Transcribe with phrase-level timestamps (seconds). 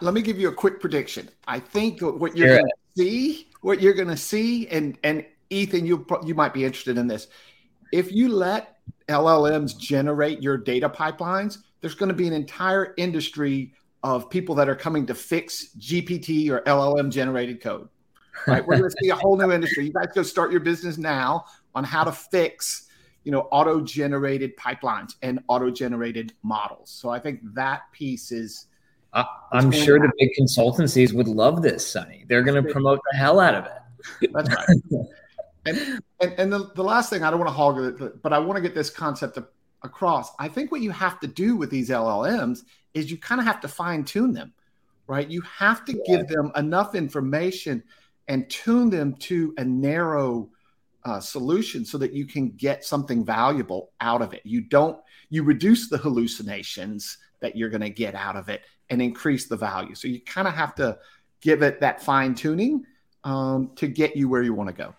[0.00, 1.28] let me give you a quick prediction.
[1.46, 5.86] I think what you're going to see, what you're going to see, and and Ethan,
[5.86, 7.28] you you might be interested in this.
[7.92, 8.78] If you let
[9.08, 14.68] LLMs generate your data pipelines, there's going to be an entire industry of people that
[14.68, 17.88] are coming to fix GPT or LLM generated code.
[18.46, 19.84] Right, we're going to see a whole new industry.
[19.84, 21.44] You guys go start your business now
[21.74, 22.88] on how to fix,
[23.24, 26.90] you know, auto generated pipelines and auto generated models.
[26.90, 28.66] So I think that piece is
[29.12, 32.24] uh, I'm sure the big consultancies would love this, Sonny.
[32.28, 34.30] They're going to promote the hell out of it.
[34.32, 34.66] That's right.
[35.66, 38.38] and and, and the, the last thing, I don't want to hog it, but I
[38.38, 39.38] want to get this concept
[39.82, 40.30] across.
[40.38, 42.60] I think what you have to do with these LLMs
[42.94, 44.52] is you kind of have to fine tune them,
[45.06, 45.28] right?
[45.28, 46.16] You have to yeah.
[46.16, 47.82] give them enough information
[48.28, 50.50] and tune them to a narrow
[51.04, 54.42] uh, solution so that you can get something valuable out of it.
[54.44, 54.98] You don't,
[55.30, 59.56] you reduce the hallucinations that you're going to get out of it and increase the
[59.56, 59.94] value.
[59.94, 60.98] So you kind of have to
[61.40, 62.84] give it that fine tuning
[63.24, 64.94] um, to get you where you want to go.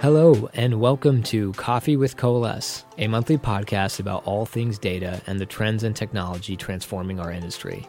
[0.00, 5.40] Hello, and welcome to Coffee with Coalesce, a monthly podcast about all things data and
[5.40, 7.86] the trends and technology transforming our industry.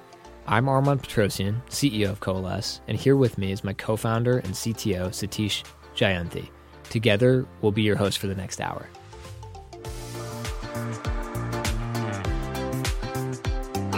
[0.48, 4.54] I'm Armon Petrossian, CEO of Coalesce, and here with me is my co founder and
[4.54, 5.64] CTO, Satish
[5.96, 6.50] Jayanthi.
[6.90, 8.90] Together, we'll be your host for the next hour.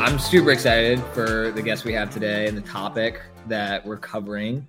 [0.01, 4.65] I'm super excited for the guest we have today and the topic that we're covering,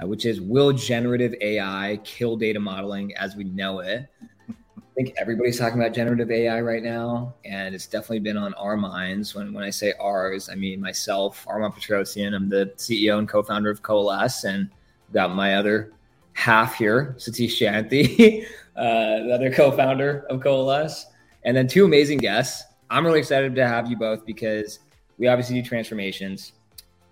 [0.00, 4.06] uh, which is Will generative AI kill data modeling as we know it?
[4.48, 4.54] I
[4.94, 9.34] think everybody's talking about generative AI right now, and it's definitely been on our minds.
[9.34, 12.32] When, when I say ours, I mean myself, Armon Petrossian.
[12.32, 14.70] I'm the CEO and co founder of Coalesce, and
[15.12, 15.94] got my other
[16.34, 18.44] half here, Satish Jayanthi,
[18.76, 21.06] uh, the other co founder of Coalesce,
[21.42, 22.62] and then two amazing guests.
[22.90, 24.80] I'm really excited to have you both because
[25.18, 26.52] we obviously do transformations.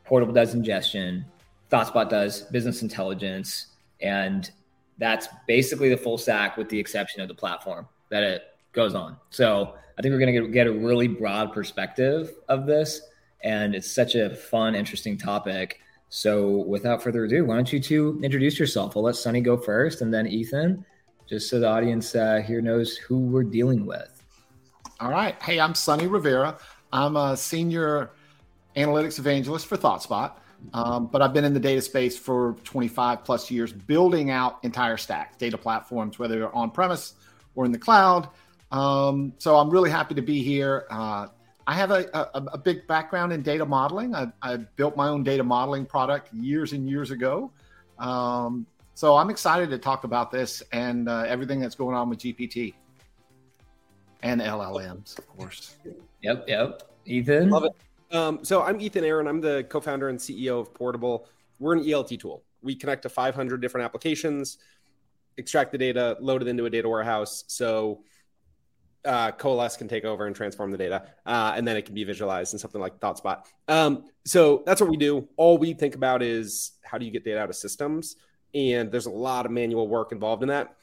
[0.05, 1.25] Portable does ingestion.
[1.70, 3.69] ThoughtSpot does business intelligence.
[4.00, 4.50] And
[4.98, 8.42] that's basically the full stack with the exception of the platform that it
[8.73, 9.17] goes on.
[9.30, 13.01] So I think we're going to get a really broad perspective of this.
[13.42, 15.80] And it's such a fun, interesting topic.
[16.08, 18.96] So without further ado, why don't you two introduce yourself?
[18.96, 20.84] I'll let Sonny go first and then Ethan,
[21.29, 24.14] just so the audience uh, here knows who we're dealing with.
[25.01, 25.35] All right.
[25.43, 26.57] Hey, I'm Sonny Rivera.
[26.93, 28.13] I'm a senior
[28.77, 30.35] analytics evangelist for ThoughtSpot,
[30.73, 34.97] um, but I've been in the data space for 25 plus years, building out entire
[34.97, 37.15] stacks, data platforms, whether they're on premise
[37.57, 38.29] or in the cloud.
[38.71, 40.87] Um, so I'm really happy to be here.
[40.89, 41.27] Uh,
[41.67, 44.15] I have a, a, a, big background in data modeling.
[44.15, 47.51] I, I, built my own data modeling product years and years ago.
[47.99, 52.21] Um, so I'm excited to talk about this and uh, everything that's going on with
[52.21, 52.75] GPT
[54.24, 55.77] and LLMs, of course.
[56.23, 56.83] Yep, yep.
[57.05, 58.17] Ethan, love it.
[58.17, 59.29] Um, so I'm Ethan Aaron.
[59.29, 61.29] I'm the co-founder and CEO of Portable.
[61.58, 62.42] We're an ELT tool.
[62.63, 64.58] We connect to 500 different applications,
[65.36, 67.45] extract the data, load it into a data warehouse.
[67.48, 68.02] So
[69.05, 72.05] uh, Coalesce can take over and transform the data, uh, and then it can be
[72.05, 73.45] visualized in something like ThoughtSpot.
[73.68, 75.29] Um, so that's what we do.
[75.36, 78.17] All we think about is how do you get data out of systems,
[78.55, 80.77] and there's a lot of manual work involved in that.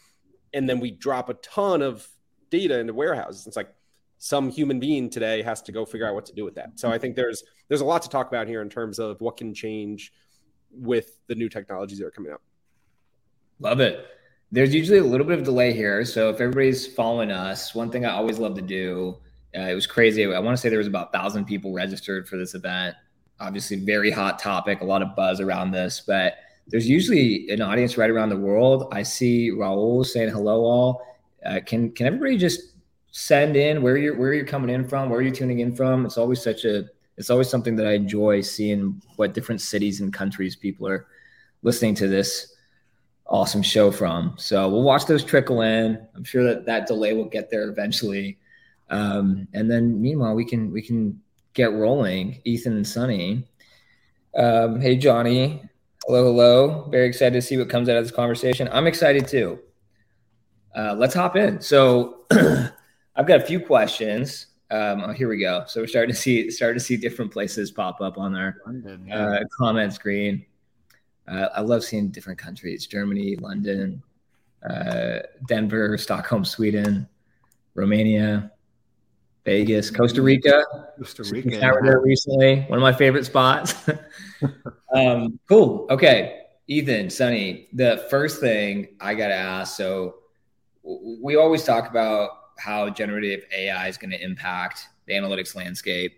[0.54, 2.08] And then we drop a ton of
[2.52, 3.48] data into warehouses.
[3.48, 3.74] It's like
[4.20, 6.80] some human being today has to go figure out what to do with that.
[6.80, 9.38] So I think there's there's a lot to talk about here in terms of what
[9.38, 10.14] can change
[10.72, 12.42] with the new technologies that are coming out.
[13.60, 14.06] Love it.
[14.52, 16.06] There's usually a little bit of delay here.
[16.06, 19.18] So if everybody's following us, one thing I always love to do,
[19.58, 20.26] uh, it was crazy.
[20.26, 22.96] I want to say there was about thousand people registered for this event.
[23.40, 26.36] Obviously, very hot topic, a lot of buzz around this, but
[26.68, 28.88] there's usually an audience right around the world.
[28.92, 31.02] I see Raul saying hello all.
[31.46, 32.74] Uh, can can everybody just
[33.12, 36.06] send in where you're where you're coming in from, where you're tuning in from?
[36.06, 36.86] It's always such a
[37.18, 41.08] it's always something that I enjoy seeing what different cities and countries people are
[41.62, 42.56] listening to this
[43.28, 44.34] awesome show from.
[44.38, 46.06] So we'll watch those trickle in.
[46.16, 48.38] I'm sure that that delay will get there eventually.
[48.90, 51.22] Um, and then meanwhile, we can we can
[51.54, 52.42] get rolling.
[52.46, 53.48] Ethan and Sonny.
[54.38, 55.62] Um, hey Johnny,
[56.06, 56.88] hello, hello.
[56.90, 58.70] Very excited to see what comes out of this conversation.
[58.72, 59.60] I'm excited too
[60.76, 61.62] uh, let's hop in.
[61.62, 64.48] So I've got a few questions.
[64.70, 65.66] Um, oh, here we go.
[65.68, 69.06] So we're starting to see starting to see different places pop up on our London,
[69.06, 69.26] yeah.
[69.28, 70.46] uh, comment screen.
[71.28, 74.02] Uh, I love seeing different countries: Germany, London,
[74.68, 77.08] uh, Denver, Stockholm, Sweden,
[77.76, 78.52] Romania,
[79.44, 80.64] Vegas, Costa Rica.
[80.98, 81.50] Costa Rica.
[81.84, 82.62] there recently.
[82.62, 83.76] One of my favorite spots.
[84.96, 85.86] um, cool.
[85.90, 87.68] Okay, Ethan, Sonny.
[87.74, 89.76] The first thing I got to ask.
[89.76, 90.21] So
[90.84, 96.14] we always talk about how generative AI is going to impact the analytics landscape.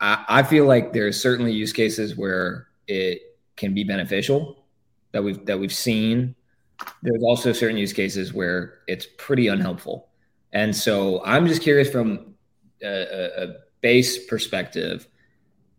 [0.00, 3.20] I, I feel like there's certainly use cases where it
[3.56, 4.64] can be beneficial
[5.12, 6.34] that we've that we've seen.
[7.02, 10.08] There's also certain use cases where it's pretty unhelpful,
[10.52, 12.34] and so I'm just curious from
[12.82, 15.06] a, a base perspective.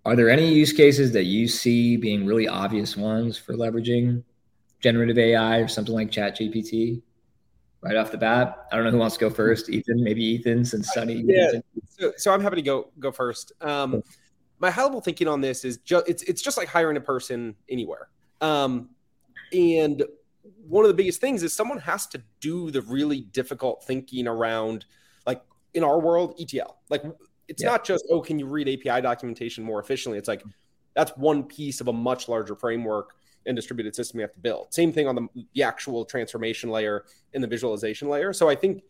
[0.06, 4.24] Are there any use cases that you see being really obvious ones for leveraging
[4.80, 7.02] generative AI or something like ChatGPT?
[7.84, 8.68] Right off the bat?
[8.72, 9.70] I don't know who wants to go first.
[9.70, 11.24] Ethan, maybe Ethan, since Sonny.
[11.26, 11.54] Yeah.
[11.86, 13.54] So, so I'm happy to go go first.
[13.60, 14.04] Um,
[14.60, 17.56] my high level thinking on this is just it's it's just like hiring a person
[17.70, 18.10] anywhere.
[18.40, 18.90] Um,
[19.52, 20.04] and
[20.68, 24.86] one of the biggest things is someone has to do the really difficult thinking around,
[25.26, 25.42] like
[25.74, 26.78] in our world, ETL.
[26.90, 27.04] Like
[27.48, 27.72] it's yeah.
[27.72, 30.20] not just oh, can you read API documentation more efficiently?
[30.20, 30.44] It's like
[30.96, 34.74] that's one piece of a much larger framework and distributed system you have to build.
[34.74, 38.34] Same thing on the, the actual transformation layer and the visualization layer.
[38.34, 38.84] So I think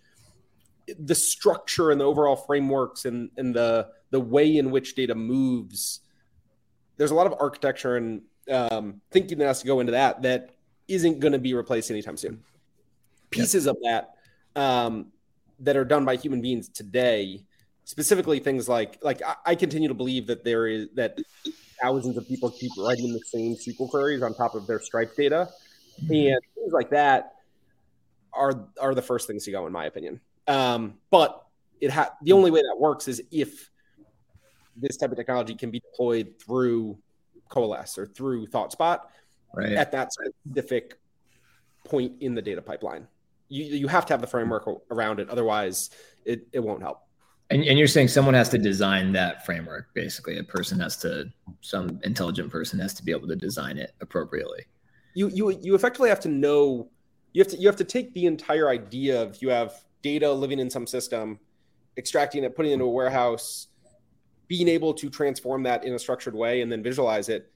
[0.99, 6.01] the structure and the overall frameworks and, and the the way in which data moves,
[6.97, 8.21] there's a lot of architecture and
[8.51, 10.49] um, thinking that has to go into that that
[10.87, 12.43] isn't going to be replaced anytime soon.
[13.29, 13.71] Pieces yeah.
[13.71, 14.15] of that
[14.61, 15.07] um,
[15.59, 17.45] that are done by human beings today,
[17.85, 21.17] specifically things like like I, I continue to believe that there is that
[21.81, 25.49] thousands of people keep writing the same SQL queries on top of their Stripe data,
[26.03, 26.13] mm-hmm.
[26.13, 27.33] and things like that
[28.33, 30.21] are are the first things to go, in my opinion.
[30.47, 31.45] Um, but
[31.79, 33.69] it ha- the only way that works is if
[34.75, 36.97] this type of technology can be deployed through
[37.49, 38.99] Coalesce or through ThoughtSpot
[39.53, 39.73] right.
[39.73, 40.97] at that specific
[41.85, 43.07] point in the data pipeline.
[43.49, 45.89] You, you have to have the framework around it, otherwise,
[46.23, 47.01] it, it won't help.
[47.51, 50.37] And, and you're saying someone has to design that framework, basically.
[50.37, 54.63] A person has to, some intelligent person has to be able to design it appropriately.
[55.13, 56.89] You you you effectively have to know.
[57.33, 60.59] You have to you have to take the entire idea of you have data living
[60.59, 61.37] in some system,
[61.97, 63.67] extracting it, putting it into a warehouse,
[64.47, 67.51] being able to transform that in a structured way, and then visualize it.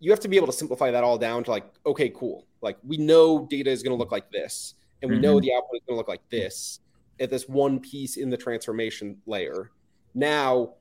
[0.00, 2.46] You have to be able to simplify that all down to like, okay, cool.
[2.60, 5.22] Like we know data is going to look like this, and we mm-hmm.
[5.22, 6.80] know the output is going to look like this
[7.20, 9.70] at this one piece in the transformation layer.
[10.14, 10.74] Now,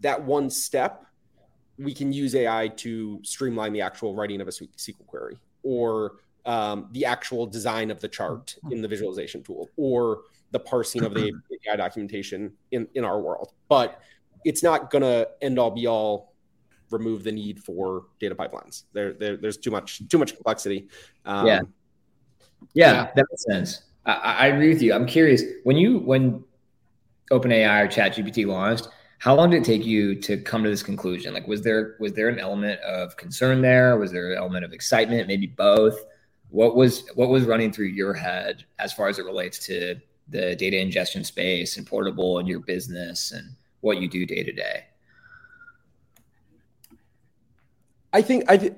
[0.00, 1.06] that one step,
[1.78, 6.88] we can use AI to streamline the actual writing of a SQL query or um,
[6.92, 11.32] the actual design of the chart in the visualization tool or the parsing of the
[11.68, 13.52] API documentation in, in our world.
[13.68, 14.00] But
[14.44, 16.32] it's not going to end all be all
[16.90, 18.84] remove the need for data pipelines.
[18.92, 20.88] There, there there's too much too much complexity.
[21.24, 21.60] Um, yeah.
[22.74, 22.92] yeah.
[22.92, 23.82] yeah, that makes sense.
[24.06, 24.92] I, I agree with you.
[24.92, 26.44] I'm curious when you when
[27.30, 28.88] OpenAI or ChatGPT launched,
[29.18, 31.32] how long did it take you to come to this conclusion?
[31.32, 33.96] Like, was there was there an element of concern there?
[33.96, 35.28] Was there an element of excitement?
[35.28, 35.96] Maybe both.
[36.50, 39.96] What was what was running through your head as far as it relates to
[40.28, 44.52] the data ingestion space and portable and your business and what you do day to
[44.52, 44.84] day?
[48.12, 48.72] I think I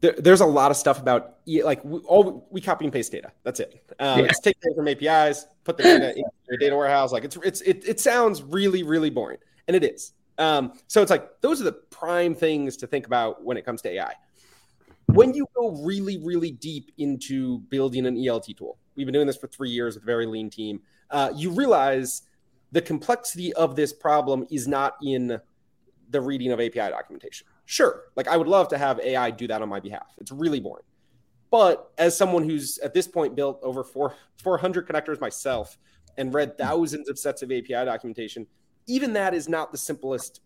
[0.00, 3.32] there, there's a lot of stuff about like we, all we copy and paste data.
[3.44, 3.82] That's it.
[3.98, 4.26] Um, yeah.
[4.26, 7.12] It's take data from APIs, put the data in your data warehouse.
[7.12, 9.38] Like it's it's it, it sounds really really boring,
[9.68, 10.12] and it is.
[10.38, 13.80] Um, so it's like those are the prime things to think about when it comes
[13.82, 14.12] to AI.
[15.06, 19.36] When you go really really deep into building an ELT tool, we've been doing this
[19.36, 20.82] for three years with a very lean team.
[21.10, 22.22] Uh, you realize
[22.72, 25.40] the complexity of this problem is not in
[26.10, 28.04] the reading of API documentation Sure.
[28.14, 30.14] Like I would love to have AI do that on my behalf.
[30.18, 30.84] It's really boring.
[31.50, 35.76] But as someone who's at this point built over four, 400 connectors myself
[36.16, 38.46] and read thousands of sets of API documentation,
[38.86, 40.40] even that is not the simplest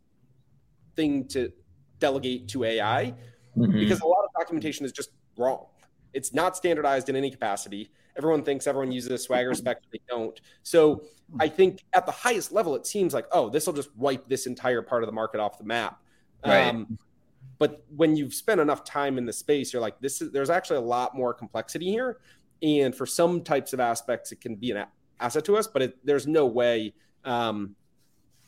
[0.96, 1.52] thing to
[1.98, 3.14] delegate to AI
[3.56, 3.72] mm-hmm.
[3.78, 5.66] because a lot of documentation is just wrong.
[6.12, 7.90] It's not standardized in any capacity.
[8.16, 10.40] Everyone thinks everyone uses a Swagger spec, they don't.
[10.62, 11.04] So
[11.38, 14.46] I think at the highest level, it seems like, oh, this will just wipe this
[14.46, 16.00] entire part of the market off the map.
[16.44, 16.68] Right.
[16.68, 16.98] Um,
[17.60, 20.78] but when you've spent enough time in the space, you're like, this is there's actually
[20.78, 22.18] a lot more complexity here.
[22.62, 24.86] And for some types of aspects, it can be an
[25.20, 26.94] asset to us, but it, there's no way
[27.26, 27.76] um,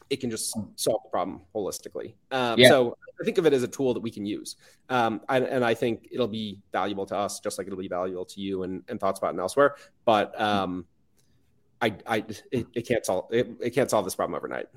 [0.08, 2.14] it can just solve the problem holistically.
[2.30, 2.70] Um, yeah.
[2.70, 4.56] So I think of it as a tool that we can use.
[4.88, 8.24] Um, and, and, I think it'll be valuable to us, just like it'll be valuable
[8.24, 9.76] to you and, and ThoughtSpot and elsewhere.
[10.06, 10.86] But um,
[11.82, 14.68] I, I, it, it can't solve it, it can't solve this problem overnight.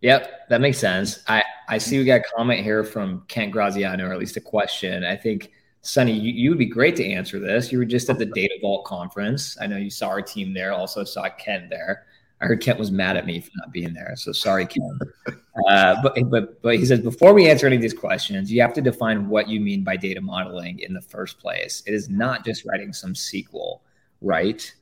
[0.00, 1.22] Yep, that makes sense.
[1.26, 4.40] I, I see we got a comment here from Kent Graziano, or at least a
[4.40, 5.04] question.
[5.04, 5.52] I think,
[5.82, 7.72] Sonny, you, you would be great to answer this.
[7.72, 9.56] You were just at the Data Vault conference.
[9.60, 12.06] I know you saw our team there, also saw Kent there.
[12.40, 14.14] I heard Kent was mad at me for not being there.
[14.16, 15.02] So sorry, Kent.
[15.68, 18.72] Uh, but, but, but he says, before we answer any of these questions, you have
[18.72, 21.82] to define what you mean by data modeling in the first place.
[21.84, 23.80] It is not just writing some SQL,
[24.20, 24.72] right?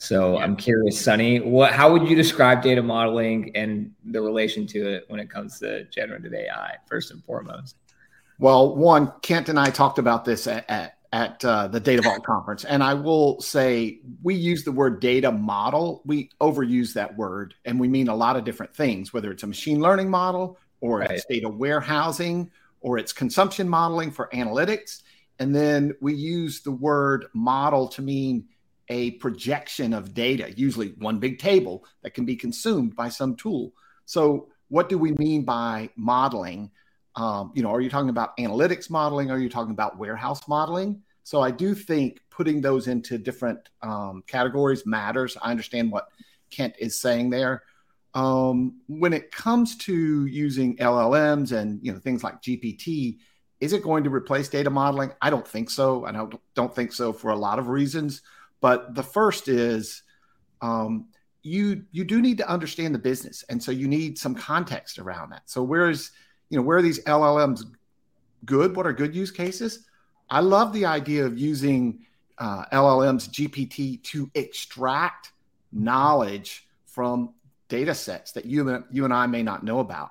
[0.00, 4.88] So I'm curious, Sonny, what how would you describe data modeling and the relation to
[4.88, 7.76] it when it comes to generative AI, first and foremost?
[8.38, 12.24] Well, one, Kent and I talked about this at, at, at uh, the Data Vault
[12.26, 16.02] conference, and I will say we use the word data model.
[16.06, 19.48] We overuse that word, and we mean a lot of different things, whether it's a
[19.48, 21.10] machine learning model or right.
[21.10, 25.02] it's data warehousing or it's consumption modeling for analytics.
[25.40, 28.46] And then we use the word model to mean
[28.88, 33.72] a projection of data, usually one big table that can be consumed by some tool.
[34.06, 36.70] So, what do we mean by modeling?
[37.14, 39.30] Um, you know, are you talking about analytics modeling?
[39.30, 41.02] Are you talking about warehouse modeling?
[41.24, 45.36] So, I do think putting those into different um, categories matters.
[45.42, 46.08] I understand what
[46.50, 47.62] Kent is saying there.
[48.14, 53.18] Um, when it comes to using LLMs and you know things like GPT,
[53.60, 55.12] is it going to replace data modeling?
[55.20, 56.04] I don't think so.
[56.06, 58.22] I don't don't think so for a lot of reasons.
[58.60, 60.02] But the first is
[60.60, 61.06] um,
[61.42, 65.30] you you do need to understand the business, and so you need some context around
[65.30, 65.42] that.
[65.46, 66.10] So where's
[66.50, 67.62] you know where are these LLMs
[68.44, 68.74] good?
[68.76, 69.86] What are good use cases?
[70.30, 72.00] I love the idea of using
[72.38, 75.32] uh, LLMs GPT to extract
[75.72, 77.34] knowledge from
[77.68, 80.10] data sets that you you and I may not know about.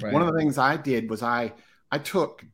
[0.00, 0.12] Right.
[0.12, 1.52] One of the things I did was I
[1.90, 2.44] I took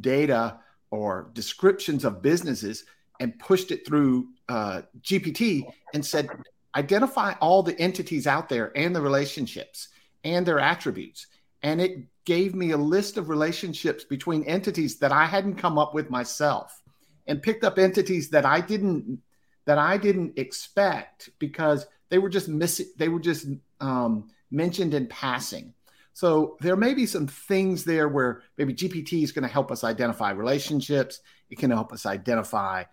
[0.00, 0.58] data
[0.90, 2.84] or descriptions of businesses
[3.20, 5.64] and pushed it through uh, GPT
[5.94, 6.28] and said,
[6.74, 9.88] identify all the entities out there and the relationships
[10.24, 11.28] and their attributes.
[11.62, 15.94] And it gave me a list of relationships between entities that I hadn't come up
[15.94, 16.82] with myself
[17.28, 19.20] and picked up entities that I didn't
[19.66, 23.46] that I didn't expect because they were just missing they were just
[23.80, 25.74] um, mentioned in passing.
[26.12, 29.84] So there may be some things there where maybe GPT is going to help us
[29.84, 31.20] identify relationships.
[31.50, 32.84] It can help us identify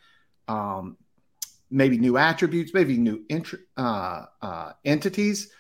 [0.48, 0.98] um,
[1.70, 5.52] maybe new attributes, maybe new int- uh, uh, entities.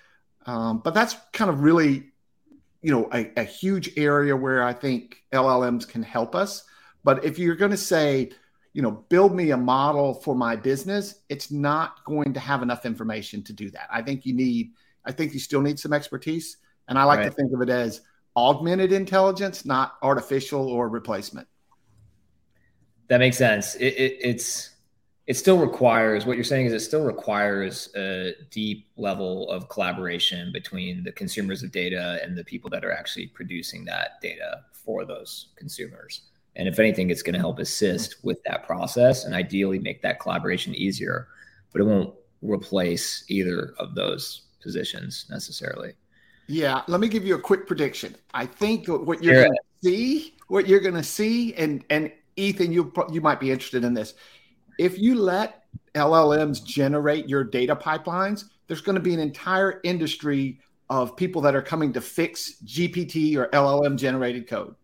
[0.45, 2.11] Um, but that's kind of really,
[2.81, 6.63] you know, a, a, huge area where I think LLMs can help us.
[7.03, 8.31] But if you're going to say,
[8.73, 12.85] you know, build me a model for my business, it's not going to have enough
[12.85, 13.89] information to do that.
[13.91, 14.71] I think you need,
[15.03, 16.57] I think you still need some expertise.
[16.87, 17.25] And I like right.
[17.25, 18.01] to think of it as
[18.35, 21.47] augmented intelligence, not artificial or replacement.
[23.07, 23.75] That makes sense.
[23.75, 24.69] It, it, it's
[25.27, 30.51] it still requires what you're saying is it still requires a deep level of collaboration
[30.53, 35.03] between the consumers of data and the people that are actually producing that data for
[35.03, 36.21] those consumers.
[36.55, 40.21] And if anything, it's going to help assist with that process and ideally make that
[40.21, 41.27] collaboration easier,
[41.73, 45.91] but it won't replace either of those positions necessarily.
[46.47, 48.15] Yeah, let me give you a quick prediction.
[48.33, 52.71] I think what you're going to see, what you're going to see, and and Ethan,
[52.71, 54.13] you you might be interested in this
[54.77, 55.63] if you let
[55.95, 61.55] LLMs generate your data pipelines, there's going to be an entire industry of people that
[61.55, 64.75] are coming to fix GPT or LLM generated code.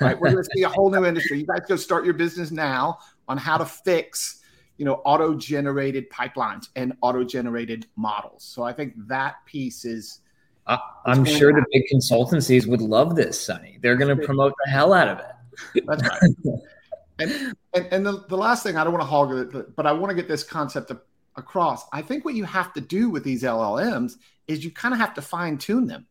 [0.00, 0.18] Right?
[0.18, 1.38] We're going to see a whole new industry.
[1.38, 2.98] You guys go start your business now
[3.28, 4.40] on how to fix,
[4.78, 8.42] you know, auto-generated pipelines and auto-generated models.
[8.44, 10.20] So I think that piece is.
[10.66, 13.78] Uh, I'm sure the big consultancies would love this, Sonny.
[13.82, 15.84] They're going to promote the hell out of it.
[15.86, 16.60] That's right.
[17.18, 19.92] and and, and the, the last thing I don't want to hog it, but I
[19.92, 20.92] want to get this concept
[21.36, 21.84] across.
[21.92, 24.14] I think what you have to do with these LLMs
[24.46, 26.06] is you kind of have to fine tune them,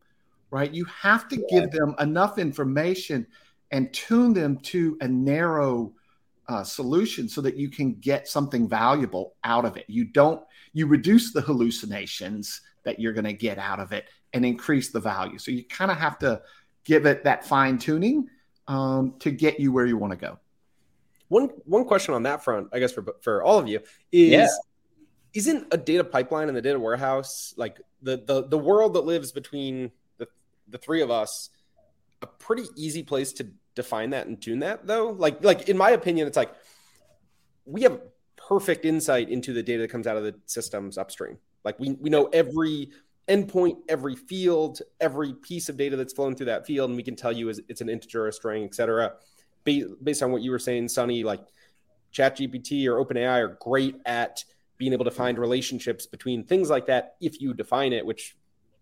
[0.50, 0.72] right?
[0.72, 3.26] You have to give them enough information
[3.70, 5.92] and tune them to a narrow
[6.48, 9.84] uh, solution so that you can get something valuable out of it.
[9.88, 10.42] You don't
[10.72, 15.00] you reduce the hallucinations that you're going to get out of it and increase the
[15.00, 15.38] value.
[15.38, 16.42] So you kind of have to
[16.84, 18.28] give it that fine tuning
[18.68, 20.38] um, to get you where you want to go.
[21.34, 23.80] One one question on that front, I guess for for all of you
[24.12, 24.46] is yeah.
[25.32, 29.32] isn't a data pipeline and the data warehouse like the the the world that lives
[29.32, 30.28] between the
[30.68, 31.50] the three of us
[32.22, 35.10] a pretty easy place to define that and tune that though?
[35.10, 36.54] Like like in my opinion it's like
[37.64, 38.00] we have
[38.36, 41.36] perfect insight into the data that comes out of the systems upstream.
[41.64, 42.92] Like we we know every
[43.26, 47.16] endpoint, every field, every piece of data that's flowing through that field, and we can
[47.16, 49.14] tell you is it's an integer, a string, et cetera
[49.64, 51.40] based on what you were saying, Sonny, like
[52.12, 54.44] ChatGPT or OpenAI are great at
[54.78, 58.36] being able to find relationships between things like that if you define it, which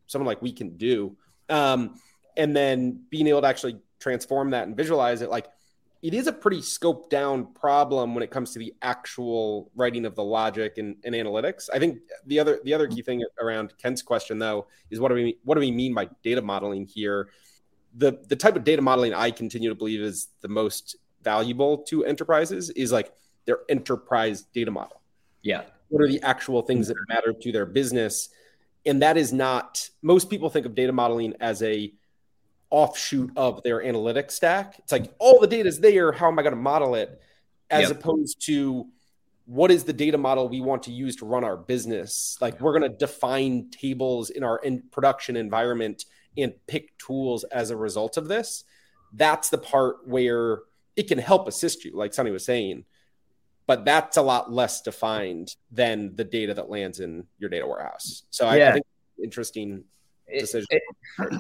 [0.07, 1.17] someone like we can do.
[1.49, 2.01] Um,
[2.37, 5.47] and then being able to actually transform that and visualize it, like
[6.03, 10.17] it is a pretty scoped down problem when it comes to the actual writing of
[10.17, 11.69] the logic and, and analytics.
[11.73, 15.15] I think the other the other key thing around Kent's question though is what do
[15.15, 17.29] we what do we mean by data modeling here?
[17.95, 22.05] The the type of data modeling I continue to believe is the most valuable to
[22.05, 23.13] enterprises is like
[23.45, 25.01] their enterprise data model.
[25.43, 25.63] Yeah.
[25.89, 28.31] What are the actual things that matter to their business?
[28.87, 31.93] And that is not most people think of data modeling as a
[32.71, 34.79] offshoot of their analytics stack.
[34.79, 36.11] It's like all the data is there.
[36.13, 37.21] How am I going to model it?
[37.71, 37.99] As yep.
[37.99, 38.87] opposed to
[39.47, 42.39] what is the data model we want to use to run our business?
[42.41, 46.05] Like we're going to define tables in our in production environment
[46.37, 48.65] and pick tools as a result of this.
[49.13, 50.61] That's the part where
[50.97, 52.85] it can help assist you, like Sonny was saying.
[53.67, 58.25] But that's a lot less defined than the data that lands in your data warehouse.
[58.31, 58.67] So yeah.
[58.67, 58.87] I, I think
[59.23, 59.85] interesting
[60.37, 60.67] decision.
[60.71, 60.83] It,
[61.19, 61.33] it,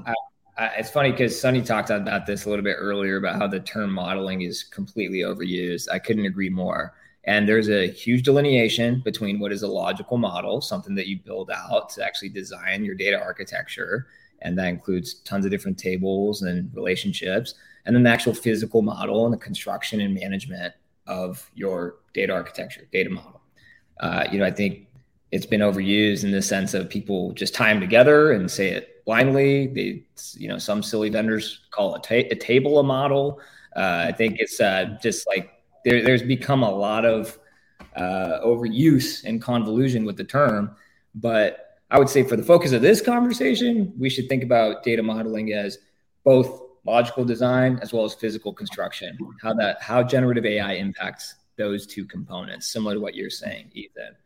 [0.59, 3.61] uh, it's funny because Sonny talked about this a little bit earlier about how the
[3.61, 5.89] term modeling is completely overused.
[5.91, 6.95] I couldn't agree more.
[7.25, 11.51] And there's a huge delineation between what is a logical model, something that you build
[11.51, 14.09] out to actually design your data architecture.
[14.43, 17.55] And that includes tons of different tables and relationships.
[17.87, 20.75] And then the actual physical model and the construction and management
[21.07, 23.41] of your data architecture, data model.
[24.01, 24.87] Uh, you know, I think
[25.31, 29.05] it's been overused in the sense of people just tie them together and say it
[29.05, 29.67] blindly.
[29.69, 33.41] They, you know, some silly vendors call a, ta- a table a model.
[33.75, 35.51] Uh, I think it's uh, just like
[35.85, 37.39] there, there's become a lot of
[37.97, 40.77] uh, overuse and convolution with the term.
[41.15, 45.03] But I would say for the focus of this conversation, we should think about data
[45.03, 45.77] modeling as
[46.25, 49.19] both logical design as well as physical construction.
[49.43, 54.17] How that how generative AI impacts those two components, similar to what you're saying, Ethan.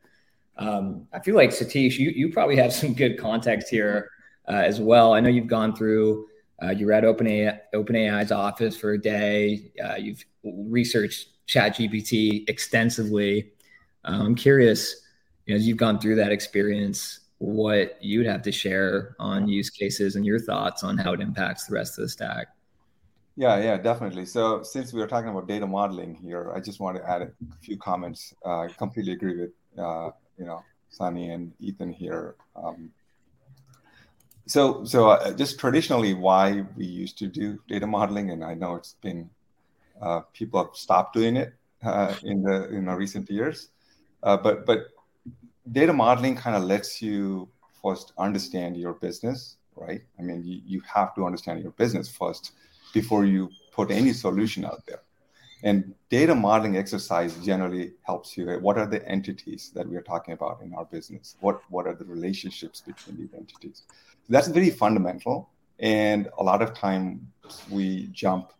[0.58, 4.10] Um, I feel like Satish, you you probably have some good context here
[4.48, 5.12] uh, as well.
[5.12, 6.28] I know you've gone through.
[6.62, 9.72] Uh, you were at OpenAI, OpenAI's office for a day.
[9.84, 13.50] Uh, you've researched ChatGPT extensively.
[14.04, 15.02] Uh, I'm curious,
[15.46, 19.70] you know, as you've gone through that experience, what you'd have to share on use
[19.70, 22.48] cases and your thoughts on how it impacts the rest of the stack.
[23.36, 24.24] Yeah, yeah, definitely.
[24.24, 27.30] So since we are talking about data modeling here, I just want to add a
[27.60, 28.32] few comments.
[28.44, 32.36] Uh, I completely agree with uh, you know Sonny and Ethan here.
[32.56, 32.90] Um,
[34.46, 38.76] so so uh, just traditionally, why we used to do data modeling, and I know
[38.76, 39.28] it's been
[40.00, 41.52] uh, people have stopped doing it
[41.82, 43.68] uh, in the in the recent years,
[44.22, 44.88] uh, but but
[45.72, 47.48] data modeling kind of lets you
[47.82, 50.02] first understand your business, right?
[50.18, 52.52] I mean, you, you have to understand your business first
[52.92, 55.02] before you put any solution out there.
[55.62, 58.46] And data modeling exercise generally helps you.
[58.60, 61.36] What are the entities that we are talking about in our business?
[61.40, 63.82] What what are the relationships between these entities?
[64.28, 65.50] That's very fundamental.
[65.78, 67.32] And a lot of time
[67.70, 68.52] we jump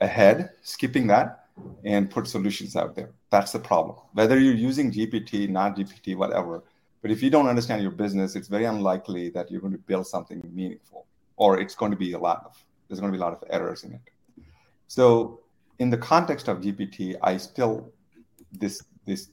[0.00, 1.46] ahead, skipping that,
[1.84, 3.10] and put solutions out there.
[3.30, 3.96] That's the problem.
[4.12, 6.62] Whether you're using GPT, not GPT, whatever.
[7.02, 10.06] But if you don't understand your business, it's very unlikely that you're going to build
[10.06, 13.24] something meaningful, or it's going to be a lot of there's going to be a
[13.24, 14.00] lot of errors in it.
[14.88, 15.40] So
[15.78, 17.92] in the context of GPT, I still
[18.52, 19.28] this this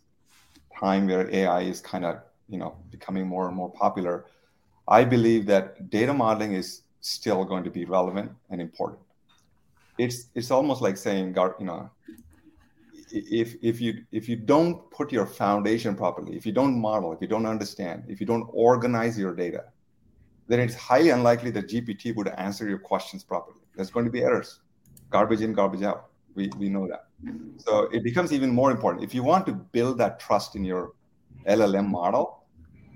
[0.78, 4.26] time where AI is kind of you know becoming more and more popular.
[4.88, 9.00] I believe that data modeling is still going to be relevant and important.
[9.98, 11.90] It's it's almost like saying you know
[13.12, 17.22] if if you if you don't put your foundation properly, if you don't model, if
[17.22, 19.66] you don't understand, if you don't organize your data,
[20.48, 23.60] then it's highly unlikely that GPT would answer your questions properly.
[23.76, 24.62] There's going to be errors,
[25.10, 26.10] garbage in, garbage out.
[26.36, 27.06] We, we know that.
[27.58, 29.04] So it becomes even more important.
[29.04, 30.92] If you want to build that trust in your
[31.48, 32.44] LLM model,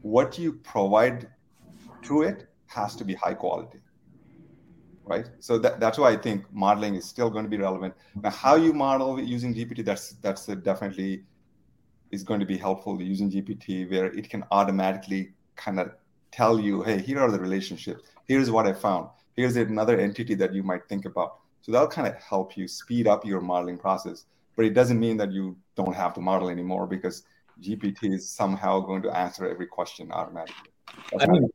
[0.02, 1.30] what you provide
[2.04, 3.80] to it has to be high quality.
[5.10, 5.28] Right.
[5.40, 7.96] So that, that's why I think modeling is still going to be relevant.
[8.22, 11.24] Now, how you model using GPT, that's that's definitely
[12.12, 15.92] is going to be helpful using GPT, where it can automatically kind of
[16.32, 18.04] tell you, hey, here are the relationships.
[18.28, 19.10] Here's what I found.
[19.36, 21.40] Here's another entity that you might think about.
[21.62, 24.26] So that'll kind of help you speed up your modeling process.
[24.56, 27.24] But it doesn't mean that you don't have to model anymore because
[27.62, 30.72] GPT is somehow going to answer every question automatically.
[31.12, 31.50] That's I mean,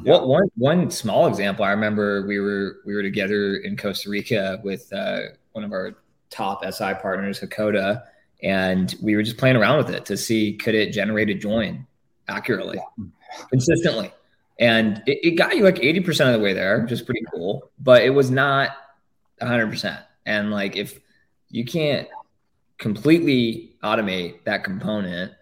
[0.00, 0.12] yeah.
[0.12, 1.64] well, one one small example.
[1.64, 5.20] I remember we were we were together in Costa Rica with uh,
[5.52, 5.94] one of our
[6.30, 8.04] top SI partners, Hakkoda,
[8.42, 11.86] and we were just playing around with it to see could it generate a join
[12.28, 13.04] accurately, yeah.
[13.50, 14.12] consistently.
[14.58, 17.70] And it, it got you like 80% of the way there, which is pretty cool,
[17.78, 18.70] but it was not
[19.40, 20.02] 100%.
[20.26, 21.00] And like if
[21.50, 22.08] you can't
[22.78, 25.32] completely automate that component,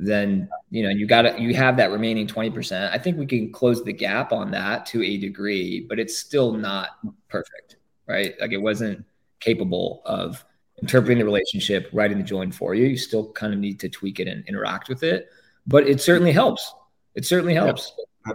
[0.00, 2.90] then you know you got to you have that remaining 20%.
[2.90, 6.52] I think we can close the gap on that to a degree, but it's still
[6.52, 8.34] not perfect, right?
[8.40, 9.04] Like it wasn't
[9.40, 10.44] capable of
[10.80, 12.86] interpreting the relationship, writing the join for you.
[12.86, 15.28] You still kind of need to tweak it and interact with it,
[15.66, 16.74] but it certainly helps.
[17.14, 17.92] It certainly helps.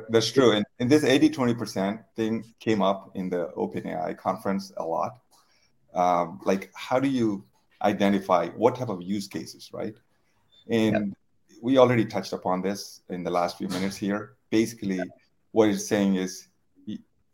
[0.10, 0.52] That's true.
[0.52, 5.20] And, and this 80 20% thing came up in the OpenAI conference a lot.
[5.94, 7.46] Um, like, how do you
[7.82, 9.96] identify what type of use cases, right?
[10.70, 11.16] And
[11.62, 14.36] we already touched upon this in the last few minutes here.
[14.50, 15.02] Basically,
[15.52, 16.48] what it's saying is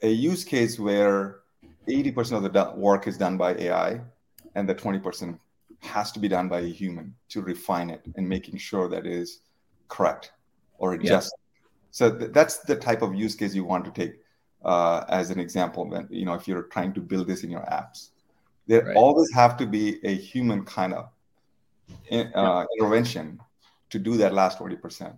[0.02, 1.40] a use case where
[1.88, 4.02] 80% of the work is done by AI
[4.56, 5.38] and the 20%
[5.80, 9.12] has to be done by a human to refine it and making sure that it
[9.12, 9.42] is
[9.88, 10.32] correct
[10.78, 11.34] or adjust.
[11.36, 11.68] Yeah.
[11.92, 14.16] So th- that's the type of use case you want to take
[14.64, 15.88] uh, as an example.
[15.90, 18.10] When you know if you're trying to build this in your apps,
[18.68, 18.96] there right.
[18.96, 21.10] always have to be a human kind of
[22.12, 23.40] uh, intervention
[23.92, 25.18] to do that last 40%.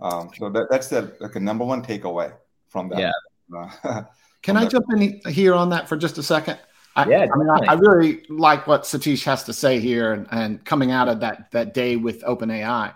[0.00, 2.32] Um, so that, that's the like a number one takeaway
[2.68, 2.98] from that.
[2.98, 3.70] Yeah.
[3.84, 4.02] Uh,
[4.42, 4.72] Can I that.
[4.72, 6.58] jump in here on that for just a second?
[6.94, 10.26] I, yeah, I, mean, I, I, really like what Satish has to say here, and,
[10.30, 12.94] and coming out of that that day with OpenAI.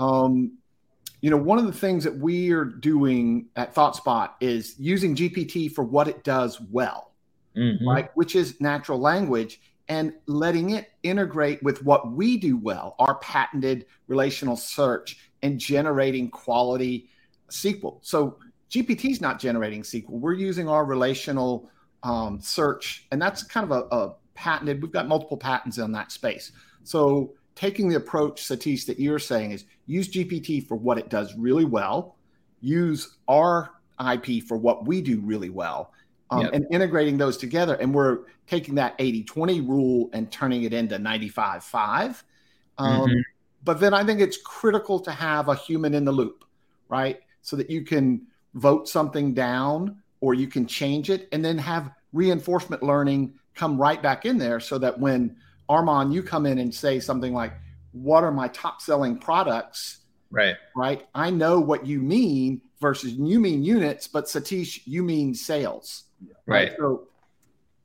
[0.00, 0.58] Um,
[1.20, 5.72] you know, one of the things that we are doing at ThoughtSpot is using GPT
[5.72, 7.12] for what it does well,
[7.56, 7.88] mm-hmm.
[7.88, 8.10] right?
[8.14, 13.86] Which is natural language, and letting it integrate with what we do well, our patented
[14.06, 17.08] relational search and generating quality
[17.50, 17.98] SQL.
[18.02, 18.38] So
[18.70, 20.10] GPT is not generating SQL.
[20.10, 21.70] We're using our relational
[22.02, 24.80] um, search, and that's kind of a, a, patented.
[24.80, 26.52] We've got multiple patents in that space.
[26.84, 31.34] So taking the approach, Satish, that you're saying is use GPT for what it does
[31.34, 32.16] really well,
[32.60, 33.70] use our
[34.12, 35.92] IP for what we do really well,
[36.30, 36.52] um, yep.
[36.52, 37.74] and integrating those together.
[37.74, 42.24] And we're taking that 80 20 rule and turning it into 95 5.
[42.78, 43.20] Um, mm-hmm.
[43.64, 46.44] But then I think it's critical to have a human in the loop,
[46.88, 47.20] right?
[47.42, 51.90] So that you can vote something down or you can change it and then have
[52.12, 55.36] reinforcement learning come right back in there so that when
[55.68, 57.52] Armon, you come in and say something like,
[57.92, 59.98] What are my top selling products?
[60.30, 60.56] Right.
[60.76, 61.06] Right.
[61.14, 66.04] I know what you mean versus you mean units, but Satish, you mean sales.
[66.46, 66.72] Right.
[66.78, 67.08] So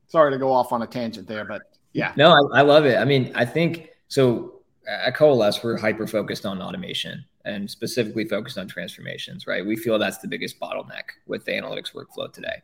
[0.08, 2.12] sorry to go off on a tangent there, but yeah.
[2.16, 2.96] No, I, I love it.
[2.96, 4.54] I mean, I think so
[4.86, 9.64] at Coalesce, we're hyper focused on automation and specifically focused on transformations, right?
[9.64, 12.62] We feel that's the biggest bottleneck with the analytics workflow today.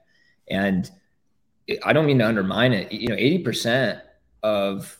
[0.48, 0.90] And
[1.84, 2.90] I don't mean to undermine it.
[2.90, 4.00] You know, 80%
[4.42, 4.98] of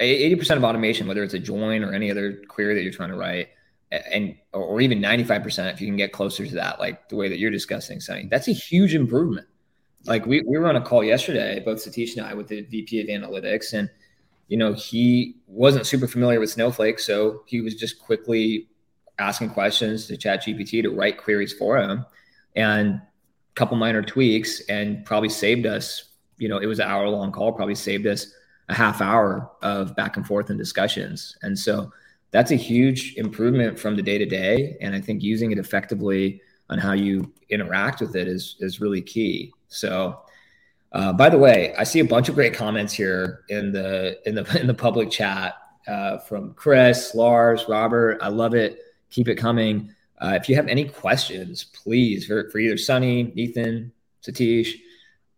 [0.00, 3.16] 80% of automation, whether it's a join or any other query that you're trying to
[3.16, 3.48] write,
[3.90, 7.38] and or even 95% if you can get closer to that, like the way that
[7.38, 9.46] you're discussing, Sonny, that's a huge improvement.
[10.06, 13.00] Like we, we were on a call yesterday, both Satish and I, with the VP
[13.00, 13.90] of analytics, and
[14.48, 18.68] you know he wasn't super familiar with Snowflake, so he was just quickly
[19.18, 22.04] asking questions to Chat GPT to write queries for him,
[22.54, 23.02] and a
[23.54, 26.04] couple minor tweaks, and probably saved us.
[26.38, 28.32] You know, it was an hour long call, probably saved us
[28.68, 31.90] a half hour of back and forth and discussions, and so
[32.30, 34.76] that's a huge improvement from the day to day.
[34.80, 39.00] And I think using it effectively on how you interact with it is is really
[39.00, 39.52] key.
[39.68, 40.20] So,
[40.92, 44.34] uh, by the way, I see a bunch of great comments here in the in
[44.34, 48.18] the in the public chat uh, from Chris, Lars, Robert.
[48.22, 48.80] I love it.
[49.10, 49.94] Keep it coming.
[50.18, 54.72] Uh, if you have any questions, please for, for either Sonny, Ethan, Satish,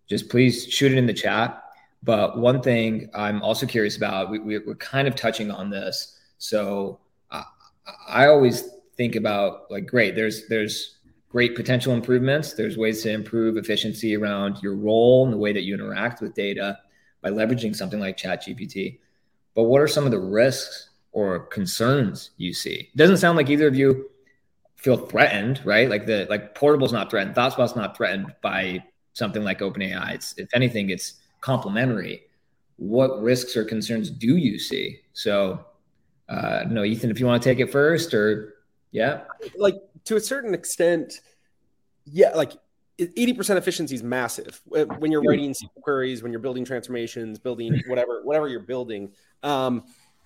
[0.07, 1.63] just please shoot it in the chat.
[2.03, 6.17] But one thing I'm also curious about, we, we, are kind of touching on this.
[6.39, 7.43] So uh,
[8.09, 10.98] I always think about like, great, there's there's
[11.29, 12.55] great potential improvements.
[12.55, 16.35] There's ways to improve efficiency around your role and the way that you interact with
[16.35, 16.79] data
[17.21, 18.99] by leveraging something like ChatGPT.
[19.55, 22.91] But what are some of the risks or concerns you see?
[22.93, 24.09] It doesn't sound like either of you
[24.77, 25.91] feel threatened, right?
[25.91, 30.15] Like the like Portable's not threatened, ThoughtSpot's not threatened by something like OpenAI.
[30.15, 32.23] It's if anything, it's complementary.
[32.77, 35.01] What risks or concerns do you see?
[35.13, 35.65] So,
[36.29, 38.55] uh, no, Ethan, if you want to take it first, or
[38.93, 39.23] yeah,
[39.57, 39.75] like
[40.09, 41.21] to a certain extent,
[42.07, 42.53] yeah, like
[42.99, 48.23] 80% efficiency is massive when you're writing SQL queries, when you're building transformations, building whatever,
[48.25, 49.13] whatever you're building.
[49.43, 49.85] Um,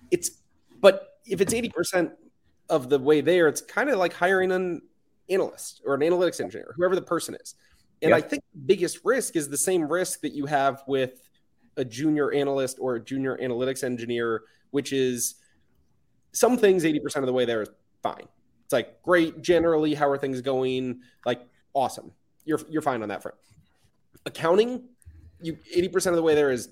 [0.09, 0.41] it's,
[0.79, 2.13] but if it's 80%
[2.69, 4.83] of the way there, it's kind of like hiring an
[5.29, 7.55] analyst or an analytics engineer, whoever the person is.
[8.01, 8.17] And yep.
[8.17, 11.27] I think the biggest risk is the same risk that you have with
[11.75, 15.35] a junior analyst or a junior analytics engineer, which is
[16.31, 17.69] some things 80% of the way there is
[18.01, 18.29] fine.
[18.73, 19.41] It's like great.
[19.41, 21.01] Generally, how are things going?
[21.25, 21.41] Like
[21.73, 22.11] awesome.
[22.43, 23.37] You're you're fine on that front.
[24.25, 24.83] Accounting,
[25.41, 26.69] you eighty percent of the way there is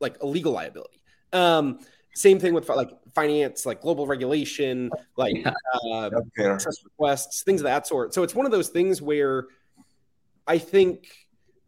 [0.00, 1.02] like a legal liability.
[1.32, 1.80] Um,
[2.14, 7.86] same thing with like finance, like global regulation, like uh, trust requests, things of that
[7.86, 8.14] sort.
[8.14, 9.46] So it's one of those things where
[10.46, 11.08] I think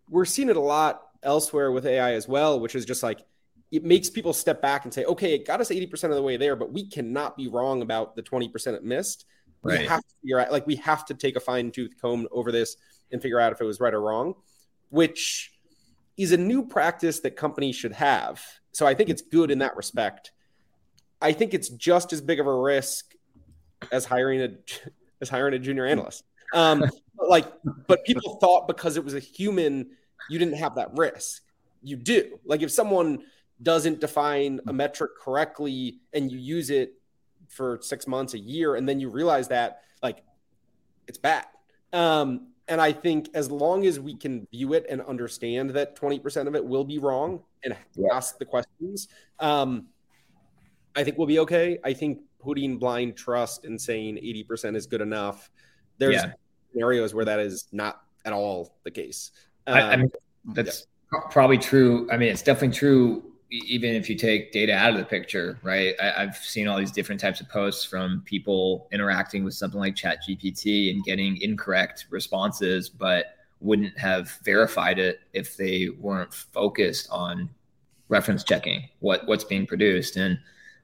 [0.09, 3.21] we're seeing it a lot elsewhere with AI as well, which is just like
[3.71, 6.37] it makes people step back and say, okay, it got us 80% of the way
[6.37, 9.27] there, but we cannot be wrong about the 20% it missed.
[9.65, 9.81] Right.
[9.81, 12.53] We have to figure out, like, we have to take a fine tooth comb over
[12.53, 12.77] this
[13.11, 14.35] and figure out if it was right or wrong,
[14.91, 15.53] which
[16.17, 18.43] is a new practice that companies should have.
[18.73, 20.33] So I think it's good in that respect.
[21.21, 23.15] I think it's just as big of a risk
[23.91, 24.51] as hiring a
[25.21, 26.25] as hiring a junior analyst.
[26.53, 26.81] Um,
[27.17, 27.53] but like,
[27.87, 29.91] but people thought because it was a human,
[30.29, 31.43] you didn't have that risk.
[31.83, 32.39] You do.
[32.45, 33.25] Like if someone
[33.63, 36.95] doesn't define a metric correctly and you use it
[37.55, 40.23] for six months, a year, and then you realize that like
[41.07, 41.47] it's bad.
[41.93, 46.47] Um, and I think as long as we can view it and understand that 20%
[46.47, 48.09] of it will be wrong and yeah.
[48.13, 49.87] ask the questions, um,
[50.97, 51.79] I think we'll be okay.
[51.85, 55.51] I think putting blind trust and saying 80% is good enough,
[55.99, 56.33] there's yeah.
[56.73, 59.31] scenarios where that is not at all the case.
[59.67, 60.11] Um, I, I, mean,
[60.49, 61.21] um, that's yeah.
[61.31, 62.09] probably true.
[62.11, 65.95] I mean, it's definitely true even if you take data out of the picture, right?
[66.01, 69.95] I, have seen all these different types of posts from people interacting with something like
[69.95, 77.09] Chat GPT and getting incorrect responses, but wouldn't have verified it if they weren't focused
[77.11, 77.49] on
[78.09, 80.17] reference checking what what's being produced.
[80.17, 80.39] And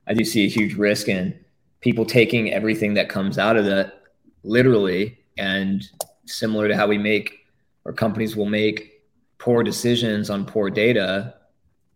[0.07, 1.39] I do see a huge risk in
[1.81, 4.03] people taking everything that comes out of that
[4.43, 5.89] literally and
[6.27, 7.47] similar to how we make
[7.85, 9.03] or companies will make
[9.39, 11.35] poor decisions on poor data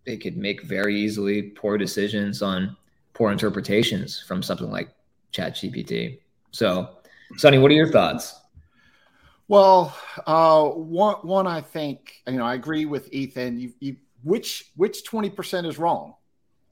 [0.05, 2.77] they could make very easily poor decisions on
[3.13, 4.91] poor interpretations from something like
[5.31, 6.19] chat gpt
[6.51, 6.97] so
[7.37, 8.41] sonny what are your thoughts?
[9.47, 9.95] Well
[10.27, 13.59] uh, one, one i think you know i agree with ethan.
[13.59, 16.15] You, you which which 20% is wrong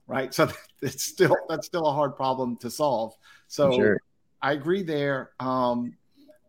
[0.06, 0.32] right?
[0.34, 0.48] So
[0.82, 3.14] it's still that's still a hard problem to solve.
[3.48, 4.02] So sure.
[4.40, 5.30] i agree there.
[5.40, 5.94] Um,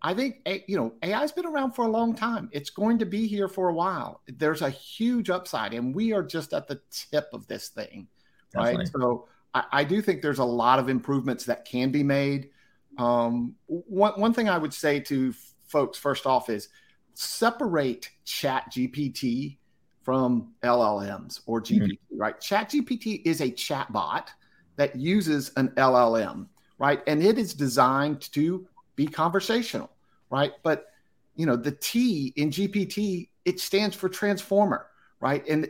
[0.03, 2.49] I think you know AI's been around for a long time.
[2.51, 4.21] It's going to be here for a while.
[4.27, 8.07] There's a huge upside, and we are just at the tip of this thing,
[8.51, 8.77] Definitely.
[8.79, 8.87] right?
[8.89, 12.49] So I, I, do think there's a lot of improvements that can be made.
[12.97, 15.33] Um, one one thing I would say to
[15.67, 16.67] folks first off is
[17.13, 19.57] separate Chat GPT
[20.03, 21.91] from LLMs or GPT.
[21.93, 22.17] Mm-hmm.
[22.17, 22.39] Right?
[22.41, 24.27] Chat GPT is a chatbot
[24.75, 27.01] that uses an LLM, right?
[27.07, 29.92] And it is designed to be conversational
[30.33, 30.53] right?
[30.63, 30.87] But
[31.35, 34.87] you know, the T in GPT, it stands for transformer,
[35.19, 35.47] right?
[35.47, 35.69] And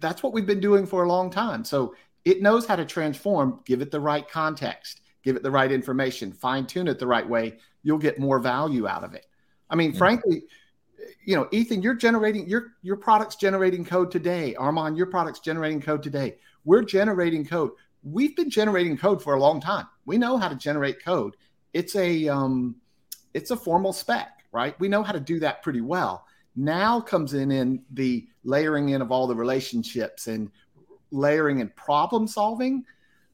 [0.00, 1.64] that's what we've been doing for a long time.
[1.64, 1.94] So
[2.24, 6.32] it knows how to transform, give it the right context, give it the right information,
[6.32, 7.58] fine tune it the right way.
[7.84, 9.26] You'll get more value out of it.
[9.70, 9.98] I mean, yeah.
[9.98, 10.42] frankly,
[11.24, 14.56] you know, Ethan, you're generating your your product's generating code today.
[14.58, 16.36] Armon, your product's generating code today.
[16.64, 17.70] We're generating code.
[18.02, 19.86] We've been generating code for a long time.
[20.04, 21.36] We know how to generate code.
[21.72, 22.76] It's a um,
[23.34, 24.78] it's a formal spec, right?
[24.80, 26.26] We know how to do that pretty well.
[26.56, 30.50] Now comes in in the layering in of all the relationships and
[31.10, 32.84] layering and problem solving.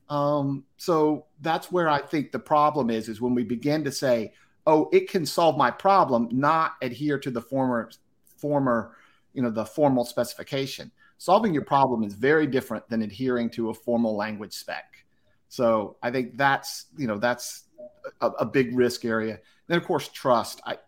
[0.09, 4.33] Um, so that's where I think the problem is, is when we begin to say,
[4.67, 7.91] oh, it can solve my problem, not adhere to the former,
[8.37, 8.97] former,
[9.33, 10.91] you know, the formal specification.
[11.19, 15.05] Solving your problem is very different than adhering to a formal language spec.
[15.49, 17.65] So I think that's, you know, that's
[18.21, 19.41] a, a big risk area.
[19.69, 20.61] Then of course trust.
[20.65, 20.79] I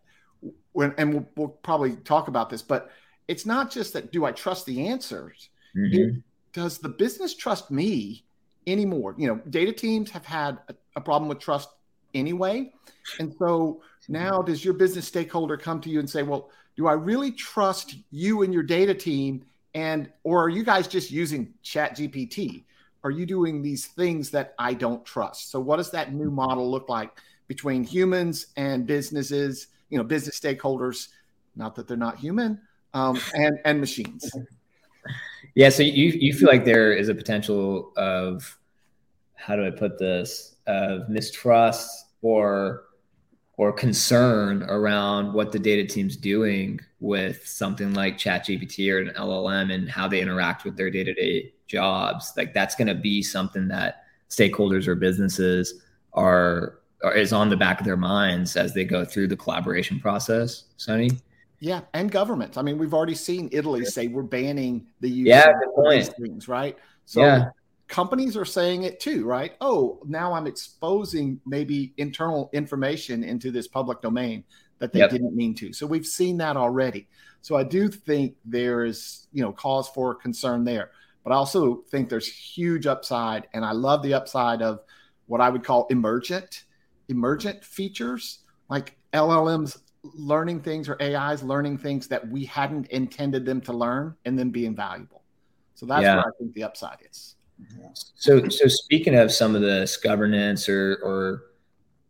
[0.72, 2.90] when and we'll, we'll, probably talk about this, but
[3.26, 5.48] it's not just that do I trust the answers?
[5.76, 5.98] Mm-hmm.
[5.98, 8.24] It, does the business trust me
[8.66, 9.14] anymore?
[9.18, 11.68] You know, data teams have had a, a problem with trust
[12.14, 12.72] anyway,
[13.18, 16.92] and so now does your business stakeholder come to you and say, "Well, do I
[16.92, 21.96] really trust you and your data team?" And or are you guys just using Chat
[21.96, 22.64] GPT?
[23.04, 25.50] Are you doing these things that I don't trust?
[25.50, 27.10] So, what does that new model look like
[27.48, 31.08] between humans and businesses, you know, business stakeholders,
[31.56, 32.60] not that they're not human,
[32.94, 34.30] um, and, and machines.
[35.54, 35.70] Yeah.
[35.70, 38.58] So you, you feel like there is a potential of,
[39.34, 42.84] how do I put this, of mistrust or,
[43.56, 49.72] or concern around what the data team's doing with something like ChatGPT or an LLM
[49.72, 52.34] and how they interact with their day-to-day jobs.
[52.36, 55.82] Like that's going to be something that stakeholders or businesses
[56.12, 56.78] are
[57.14, 61.10] is on the back of their minds as they go through the collaboration process, Sonny?
[61.60, 62.56] Yeah, and governments.
[62.56, 66.46] I mean, we've already seen Italy say we're banning the use yeah, of these things,
[66.48, 66.76] right?
[67.04, 67.50] So yeah.
[67.88, 69.54] companies are saying it too, right?
[69.60, 74.44] Oh, now I'm exposing maybe internal information into this public domain
[74.78, 75.10] that they yep.
[75.10, 75.72] didn't mean to.
[75.72, 77.08] So we've seen that already.
[77.40, 80.90] So I do think there is, you know, cause for concern there.
[81.24, 84.80] But I also think there's huge upside, and I love the upside of
[85.26, 86.64] what I would call emergent
[87.08, 93.60] emergent features like LLMs learning things or AIs learning things that we hadn't intended them
[93.62, 95.22] to learn and then being valuable.
[95.74, 96.16] So that's yeah.
[96.16, 97.36] where I think the upside is.
[98.14, 101.42] So, so speaking of some of this governance or, or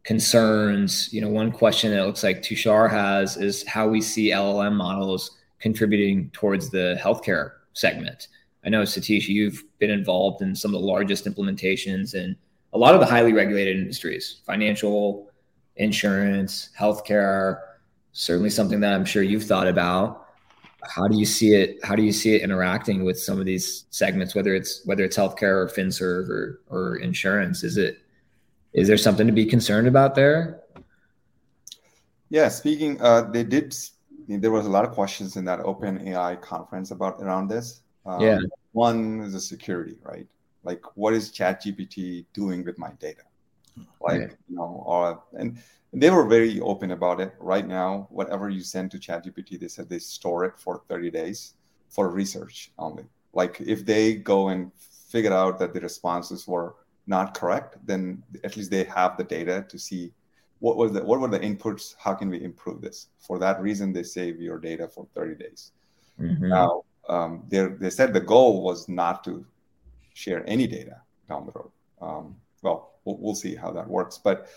[0.05, 4.75] concerns, you know, one question that looks like Tushar has is how we see LLM
[4.75, 8.29] models contributing towards the healthcare segment.
[8.65, 12.37] I know Satish, you've been involved in some of the largest implementations and
[12.73, 15.31] a lot of the highly regulated industries, financial,
[15.77, 17.61] insurance, healthcare,
[18.13, 20.27] certainly something that I'm sure you've thought about.
[20.83, 21.85] How do you see it?
[21.85, 25.17] How do you see it interacting with some of these segments, whether it's whether it's
[25.17, 27.65] healthcare or FinServ or, or insurance?
[27.65, 27.99] Is it
[28.73, 30.61] is there something to be concerned about there?
[32.31, 33.75] Yeah, speaking, uh, they did.
[34.29, 37.81] There was a lot of questions in that Open AI conference about around this.
[38.05, 38.39] Um, yeah.
[38.73, 40.27] One is the security, right?
[40.65, 43.23] Like, what is ChatGPT doing with my data?
[44.01, 44.27] Like, yeah.
[44.49, 45.59] you know, or and
[45.93, 47.35] they were very open about it.
[47.39, 51.55] Right now, whatever you send to ChatGPT, they said they store it for 30 days
[51.89, 53.05] for research only.
[53.33, 54.73] Like, if they go and
[55.09, 56.75] figure out that the responses were
[57.07, 60.13] not correct, then at least they have the data to see
[60.61, 63.93] what was the what were the inputs how can we improve this for that reason
[63.93, 65.73] they save your data for 30 days
[66.21, 66.49] mm-hmm.
[66.49, 69.45] now um, they said the goal was not to
[70.19, 70.97] share any data
[71.29, 71.71] down the road.
[72.01, 74.19] Um, well, well we'll see how that works.
[74.19, 74.49] But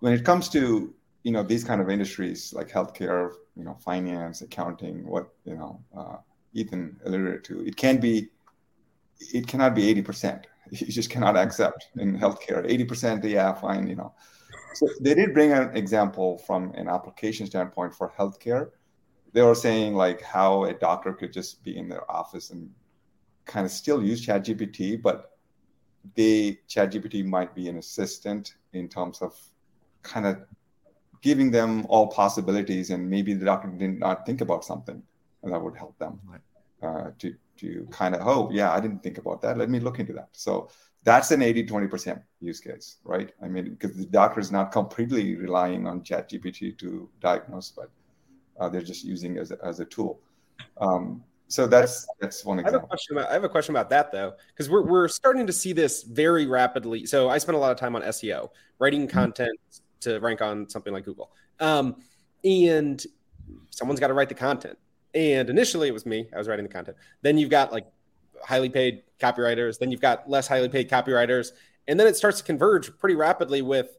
[0.00, 4.42] when it comes to you know these kind of industries like healthcare you know finance
[4.42, 6.16] accounting what you know uh,
[6.52, 8.28] ethan alluded to it can be
[9.32, 14.12] it cannot be 80% you just cannot accept in healthcare 80% yeah fine you know.
[14.74, 18.70] So they did bring an example from an application standpoint for healthcare.
[19.34, 22.70] They were saying like how a doctor could just be in their office and
[23.44, 25.32] kind of still use ChatGPT, but
[26.14, 29.38] they ChatGPT might be an assistant in terms of
[30.02, 30.42] kind of
[31.20, 35.02] giving them all possibilities, and maybe the doctor did not think about something,
[35.42, 36.18] and that would help them
[36.82, 39.56] uh, to to kind of oh yeah I didn't think about that.
[39.56, 40.28] Let me look into that.
[40.32, 40.70] So
[41.04, 45.36] that's an 80 20% use case right i mean because the doctor is not completely
[45.36, 47.90] relying on chat gpt to diagnose but
[48.60, 50.20] uh, they're just using it as a, as a tool
[50.80, 52.78] um, so that's that's one example.
[52.78, 55.06] I have a question about, I have a question about that though, because we're we're
[55.06, 57.04] starting to see this very rapidly.
[57.04, 59.18] So I spend a lot of time on SEO, writing mm-hmm.
[59.18, 59.58] content
[60.00, 61.96] to rank on something like Google, um,
[62.42, 63.04] and
[63.68, 64.78] someone's got to write the content.
[65.12, 66.26] And initially, it was me.
[66.34, 66.96] I was writing the content.
[67.20, 67.84] Then you've got like
[68.42, 71.52] highly paid copywriters, then you've got less highly paid copywriters,
[71.86, 73.98] and then it starts to converge pretty rapidly with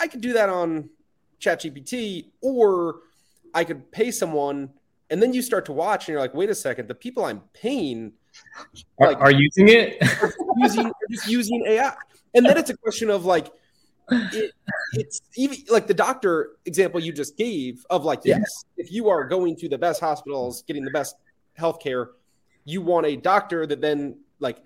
[0.00, 0.90] I could do that on
[1.40, 2.96] ChatGPT or
[3.54, 4.70] I could pay someone
[5.10, 7.42] and then you start to watch and you're like, wait a second, the people I'm
[7.52, 8.12] paying
[8.98, 10.02] are, like, are using it?
[10.22, 11.94] are using, are just using AI.
[12.34, 13.52] And then it's a question of like,
[14.10, 14.52] it,
[14.92, 19.24] it's even like the doctor example you just gave of like, yes, if you are
[19.24, 21.16] going to the best hospitals, getting the best
[21.58, 22.08] healthcare,
[22.64, 24.58] you want a doctor that then like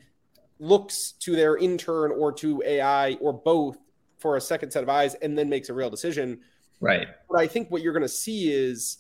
[0.59, 3.77] looks to their intern or to AI or both
[4.19, 6.41] for a second set of eyes and then makes a real decision.
[6.81, 7.09] Right.
[7.31, 8.99] But I think what you're going to see is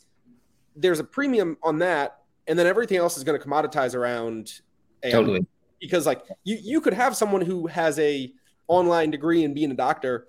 [0.78, 4.60] there's a premium on that, and then everything else is going to commoditize around
[5.02, 5.10] AI.
[5.10, 5.46] Totally.
[5.80, 8.32] Because like you you could have someone who has a
[8.66, 10.28] online degree and being a doctor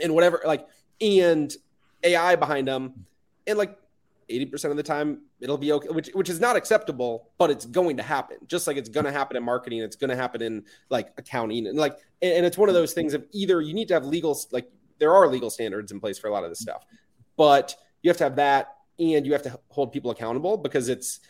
[0.00, 0.66] and whatever like
[1.00, 1.56] and
[2.02, 3.06] AI behind them
[3.46, 3.76] and like
[4.30, 7.96] 80% of the time it'll be okay which which is not acceptable but it's going
[7.96, 10.64] to happen just like it's going to happen in marketing it's going to happen in
[10.88, 13.94] like accounting and like and, it's one of those things of either you need to
[13.94, 16.86] have legal like there are legal standards in place for a lot of this stuff
[17.36, 21.20] but you have to have that and you have to hold people accountable because it's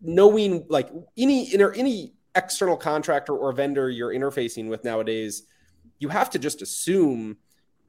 [0.00, 5.42] knowing like any any external contractor or vendor you're interfacing with nowadays
[5.98, 7.36] you have to just assume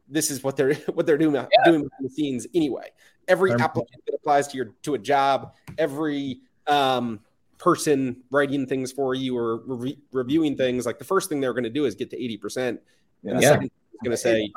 [0.10, 1.48] this is what they're what they're doing yeah.
[1.66, 2.90] doing behind the scenes anyway.
[3.28, 7.20] Every applicant that applies to your to a job, every um,
[7.60, 11.64] person writing things for you or re- reviewing things, like the first thing they're going
[11.64, 12.82] to do is get to eighty percent,
[13.24, 13.50] and the yeah.
[13.50, 14.52] second is going to say,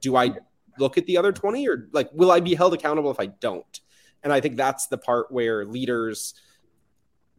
[0.00, 0.34] "Do I
[0.78, 3.80] look at the other twenty, or like will I be held accountable if I don't?"
[4.22, 6.34] And I think that's the part where leaders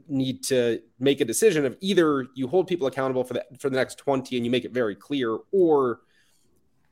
[0.07, 3.75] need to make a decision of either you hold people accountable for the for the
[3.75, 5.99] next 20 and you make it very clear or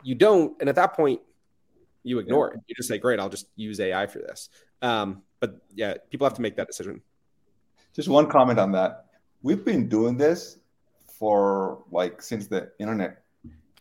[0.06, 1.20] you don't, and at that point,
[2.04, 2.60] you ignore yeah.
[2.60, 2.64] it.
[2.68, 4.50] You just say, "Great, I'll just use AI for this."
[4.82, 7.02] Um, but yeah, people have to make that decision.
[7.94, 9.08] Just one comment on that.
[9.42, 10.60] We've been doing this
[11.08, 13.24] for like since the internet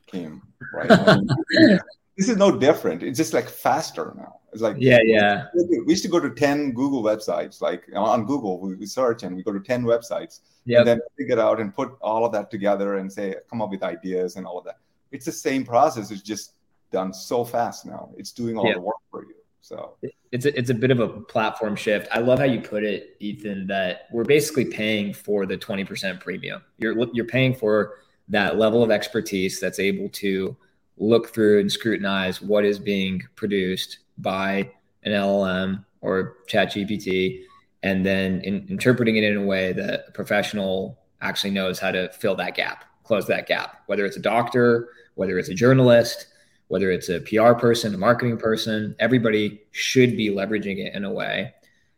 [0.07, 0.91] came, right?
[2.17, 3.03] This is no different.
[3.03, 4.37] It's just like faster now.
[4.53, 5.47] It's like yeah, yeah.
[5.55, 7.61] We used to go to ten Google websites.
[7.61, 10.81] Like on Google, we search and we go to ten websites, yep.
[10.81, 13.83] and then figure out and put all of that together and say, come up with
[13.83, 14.79] ideas and all of that
[15.15, 16.11] it's the same process.
[16.11, 16.55] It's just
[16.91, 18.11] done so fast now.
[18.19, 18.75] It's doing all yeah.
[18.75, 19.35] the work for you.
[19.61, 19.97] So
[20.33, 22.09] it's a, it's a bit of a platform shift.
[22.13, 23.67] I love how you put it, Ethan.
[23.69, 26.63] That we're basically paying for the twenty percent premium.
[26.79, 30.55] You're you're paying for that level of expertise that's able to
[30.97, 34.71] look through and scrutinize what is being produced by
[35.03, 37.43] an LLM or ChatGPT,
[37.83, 42.11] and then in, interpreting it in a way that a professional actually knows how to
[42.13, 46.27] fill that gap close that gap, whether it's a doctor, whether it's a journalist,
[46.69, 51.13] whether it's a PR person, a marketing person, everybody should be leveraging it in a
[51.13, 51.55] way.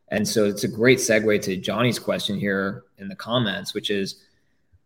[0.09, 4.23] And so it's a great segue to Johnny's question here in the comments, which is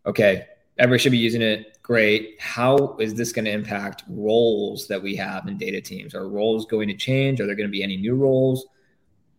[0.07, 0.47] okay,
[0.81, 1.79] everybody should be using it.
[1.83, 2.37] Great.
[2.41, 6.15] How is this going to impact roles that we have in data teams?
[6.15, 7.41] Are roles going to change?
[7.41, 8.67] Are there going to be any new roles?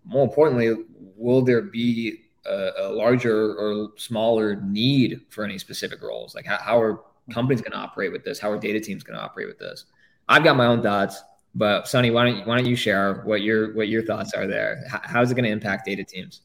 [0.06, 0.86] More importantly,
[1.18, 6.36] will there be a, a larger or smaller need for any specific roles?
[6.36, 8.40] Like, how, how are companies going to operate with this?
[8.40, 9.86] How are data teams going to operate with this?
[10.30, 11.24] I've got my own thoughts,
[11.56, 14.48] but Sonny, why don't you, why don't you share what your what your thoughts are
[14.48, 14.84] there?
[14.90, 16.42] How, how's it going to impact data teams?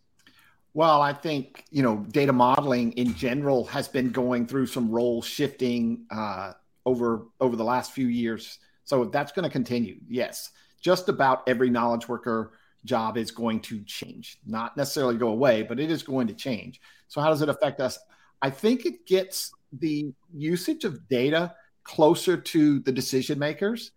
[0.77, 5.22] Well, I think you know data modeling in general has been going through some role
[5.22, 6.53] shifting uh,
[6.85, 8.59] over over the last few years.
[8.85, 9.97] So that's going to continue.
[10.07, 10.51] Yes,
[10.83, 12.53] just about every knowledge worker
[12.85, 14.39] job is going to change.
[14.45, 16.83] Not necessarily go away, but it is going to change.
[17.09, 17.99] So how does it affect us?
[18.43, 21.55] I think it gets the usage of data
[21.85, 23.93] closer to the decision makers.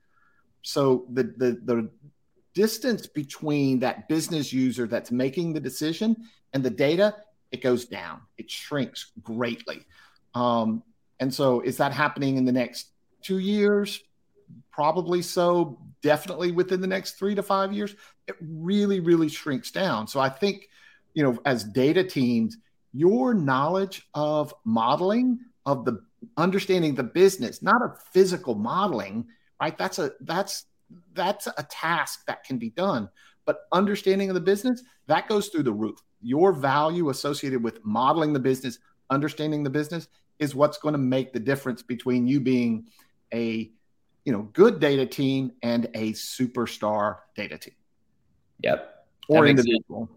[0.61, 1.89] So the the the
[2.53, 6.15] distance between that business user that's making the decision
[6.54, 7.16] and the data,
[7.52, 8.22] it goes down.
[8.38, 9.86] It shrinks greatly.
[10.34, 10.84] Um,
[11.20, 12.89] and so, is that happening in the next
[13.22, 14.02] two years?
[14.72, 15.80] Probably so.
[16.02, 17.93] Definitely within the next three to five years,
[18.28, 20.08] it really, really shrinks down.
[20.08, 20.70] So, I think,
[21.14, 22.58] you know, as data teams,
[22.93, 26.02] your knowledge of modeling, of the
[26.38, 29.28] understanding the business, not a physical modeling,
[29.62, 29.78] right?
[29.78, 30.66] That's a that's
[31.14, 33.10] that's a task that can be done.
[33.45, 36.00] But understanding of the business, that goes through the roof.
[36.22, 40.07] Your value associated with modeling the business, understanding the business
[40.39, 42.88] is what's going to make the difference between you being
[43.34, 43.72] a
[44.26, 47.76] you know good data team and a superstar data team.
[48.63, 49.05] Yep.
[49.28, 50.09] Or individual.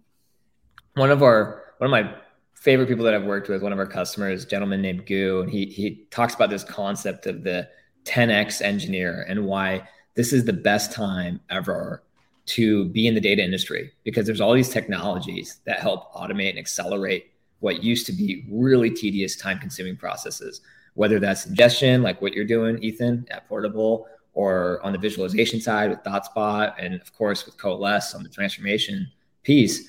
[0.95, 2.15] One of our one of my
[2.55, 5.67] favorite people that I've worked with, one of our customers, gentleman named Goo, and he
[5.67, 7.69] he talks about this concept of the
[8.05, 12.03] 10x engineer and why this is the best time ever
[12.45, 16.59] to be in the data industry because there's all these technologies that help automate and
[16.59, 20.61] accelerate what used to be really tedious time consuming processes
[20.95, 25.91] whether that's ingestion like what you're doing ethan at portable or on the visualization side
[25.91, 29.11] with ThoughtSpot and of course with coalesce on the transformation
[29.43, 29.89] piece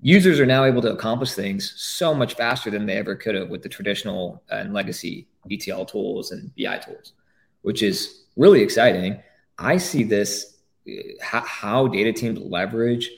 [0.00, 3.50] users are now able to accomplish things so much faster than they ever could have
[3.50, 7.12] with the traditional uh, and legacy etl tools and bi tools
[7.62, 9.20] which is really exciting.
[9.58, 10.49] I see this
[11.20, 13.10] how, how data teams leverage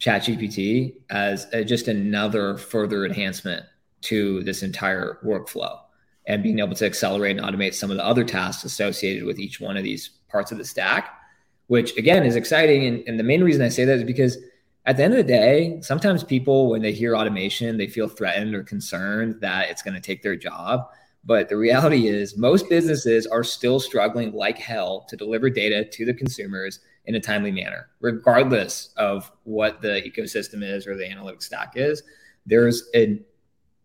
[0.00, 3.64] ChatGPT as a, just another further enhancement
[4.02, 5.78] to this entire workflow
[6.26, 9.60] and being able to accelerate and automate some of the other tasks associated with each
[9.60, 11.18] one of these parts of the stack,
[11.66, 12.86] which again is exciting.
[12.86, 14.38] And, and the main reason I say that is because
[14.86, 18.54] at the end of the day, sometimes people, when they hear automation, they feel threatened
[18.54, 20.88] or concerned that it's going to take their job.
[21.24, 26.04] But the reality is, most businesses are still struggling like hell to deliver data to
[26.04, 31.44] the consumers in a timely manner, regardless of what the ecosystem is or the analytics
[31.44, 32.02] stack is.
[32.46, 33.24] There's an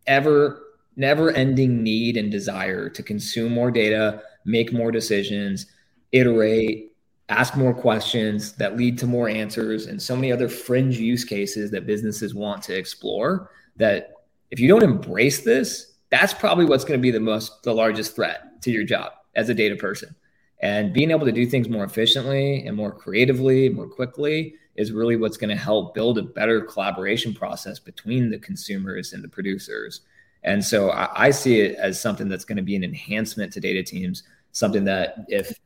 [0.07, 0.63] ever
[0.95, 5.67] never ending need and desire to consume more data, make more decisions,
[6.11, 6.91] iterate,
[7.29, 11.71] ask more questions that lead to more answers, and so many other fringe use cases
[11.71, 13.49] that businesses want to explore.
[13.77, 14.11] That
[14.51, 18.15] if you don't embrace this, that's probably what's going to be the most, the largest
[18.15, 20.13] threat to your job as a data person
[20.61, 25.15] and being able to do things more efficiently and more creatively, more quickly is really
[25.15, 30.01] what's going to help build a better collaboration process between the consumers and the producers.
[30.43, 33.59] And so I, I see it as something that's going to be an enhancement to
[33.59, 35.57] data teams, something that if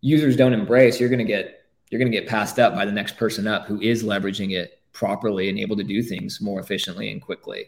[0.00, 2.92] users don't embrace, you're going to get you're going to get passed up by the
[2.92, 7.10] next person up who is leveraging it properly and able to do things more efficiently
[7.12, 7.66] and quickly.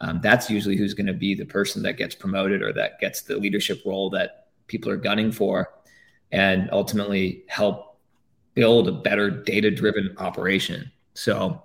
[0.00, 3.22] Um, that's usually who's going to be the person that gets promoted or that gets
[3.22, 5.70] the leadership role that people are gunning for
[6.34, 7.96] and ultimately help
[8.54, 10.90] build a better data driven operation.
[11.14, 11.62] So,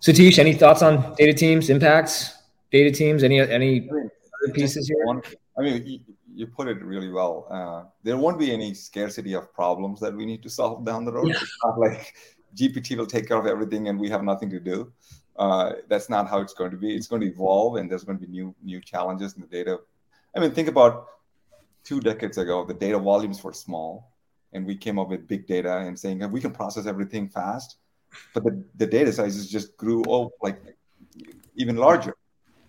[0.00, 2.36] Satish, any thoughts on data teams, impacts,
[2.72, 5.06] data teams, any any other pieces here?
[5.06, 5.22] One,
[5.56, 6.00] I mean, you,
[6.34, 7.46] you, put it really well.
[7.48, 11.12] Uh, there won't be any scarcity of problems that we need to solve down the
[11.12, 11.28] road.
[11.28, 11.36] Yeah.
[11.40, 12.14] It's not like
[12.56, 14.92] GPT will take care of everything and we have nothing to do.
[15.36, 16.94] Uh, that's not how it's going to be.
[16.96, 19.78] It's going to evolve, and there's going to be new new challenges in the data.
[20.36, 21.06] I mean, think about
[21.88, 24.12] two decades ago, the data volumes were small,
[24.52, 27.78] and we came up with big data and saying we can process everything fast,
[28.34, 30.58] but the, the data sizes just grew oh like
[31.56, 32.14] even larger.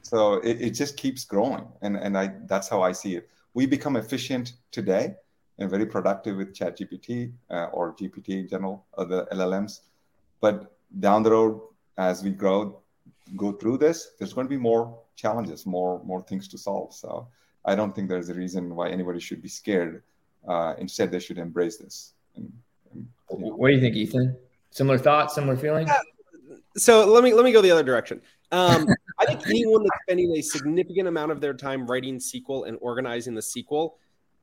[0.01, 3.29] So it, it just keeps growing, and and I that's how I see it.
[3.53, 5.15] We become efficient today
[5.57, 9.81] and very productive with ChatGPT uh, or GPT in general, other LLMs,
[10.39, 11.59] but down the road
[11.97, 12.81] as we grow,
[13.35, 14.83] go through this, there's going to be more
[15.17, 16.93] challenges, more more things to solve.
[16.93, 17.27] So
[17.69, 20.01] I don't think there's a reason why anybody should be scared.
[20.47, 22.13] Uh, instead, they should embrace this.
[22.35, 22.51] And,
[22.91, 23.55] and, you know.
[23.55, 24.35] What do you think, Ethan?
[24.71, 25.89] Similar thoughts, similar feelings.
[25.89, 26.57] Yeah.
[26.77, 28.21] So let me let me go the other direction.
[28.51, 28.87] Um,
[29.19, 33.35] I think anyone that's spending a significant amount of their time writing SQL and organizing
[33.35, 33.93] the SQL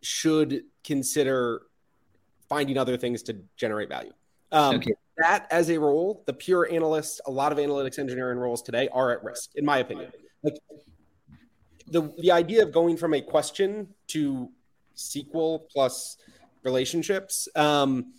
[0.03, 1.63] should consider
[2.49, 4.13] finding other things to generate value.
[4.53, 4.93] Um, okay.
[5.19, 9.11] That as a role, the pure analyst, a lot of analytics engineering roles today are
[9.11, 10.13] at risk, in my opinion.
[10.45, 10.59] Like
[11.89, 14.51] the the idea of going from a question to
[14.97, 16.17] SQL plus
[16.63, 17.49] relationships.
[17.55, 18.13] Um,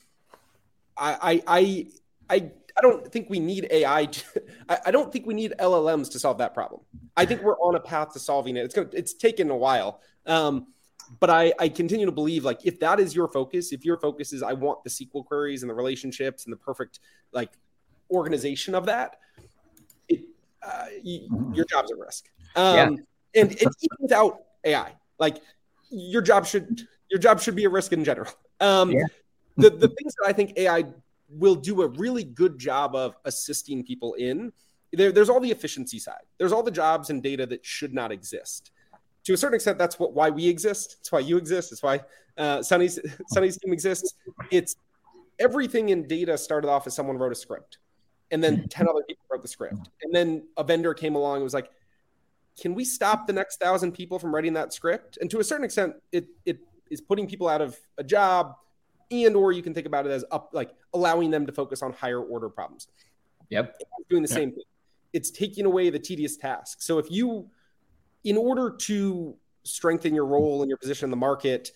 [0.98, 1.88] I I I
[2.30, 4.06] I, I don't think we need AI.
[4.06, 6.82] To, I, I don't think we need LLMs to solve that problem.
[7.16, 8.66] I think we're on a path to solving it.
[8.66, 10.02] It's gonna it's taken a while.
[10.26, 10.68] Um,
[11.20, 14.34] but I, I continue to believe like if that is your focus, if your focus
[14.34, 17.00] is I want the SQL queries and the relationships and the perfect
[17.32, 17.52] like
[18.12, 19.18] organization of that,
[20.10, 20.22] it,
[20.62, 22.26] uh, you, your job's at risk.
[22.56, 23.04] Um, yeah.
[23.38, 25.42] And, and even without AI, like
[25.90, 28.32] your job should your job should be a risk in general.
[28.60, 29.06] Um, yeah.
[29.56, 30.86] the the things that I think AI
[31.30, 34.52] will do a really good job of assisting people in.
[34.94, 36.24] There, there's all the efficiency side.
[36.38, 38.72] There's all the jobs and data that should not exist
[39.28, 40.96] to a certain extent, that's what why we exist.
[41.02, 41.74] It's why you exist.
[41.74, 42.00] It's why
[42.38, 44.14] uh, Sonny's Sonny's team exists.
[44.52, 44.78] It's
[45.38, 47.80] everything in data started off as someone wrote a script,
[48.32, 48.68] and then mm-hmm.
[48.68, 51.70] ten other people wrote the script, and then a vendor came along and was like,
[52.60, 55.66] "Can we stop the next thousand people from writing that script?" And to a certain
[55.66, 58.56] extent, it it is putting people out of a job,
[59.12, 61.94] and or you can think about it as up like allowing them to focus on
[61.94, 62.88] higher order problems.
[63.50, 63.80] Yep,
[64.10, 64.38] doing the yep.
[64.38, 64.64] same thing.
[65.14, 66.82] It's taking away the tedious task.
[66.82, 67.50] So if you
[68.24, 71.72] in order to strengthen your role and your position in the market,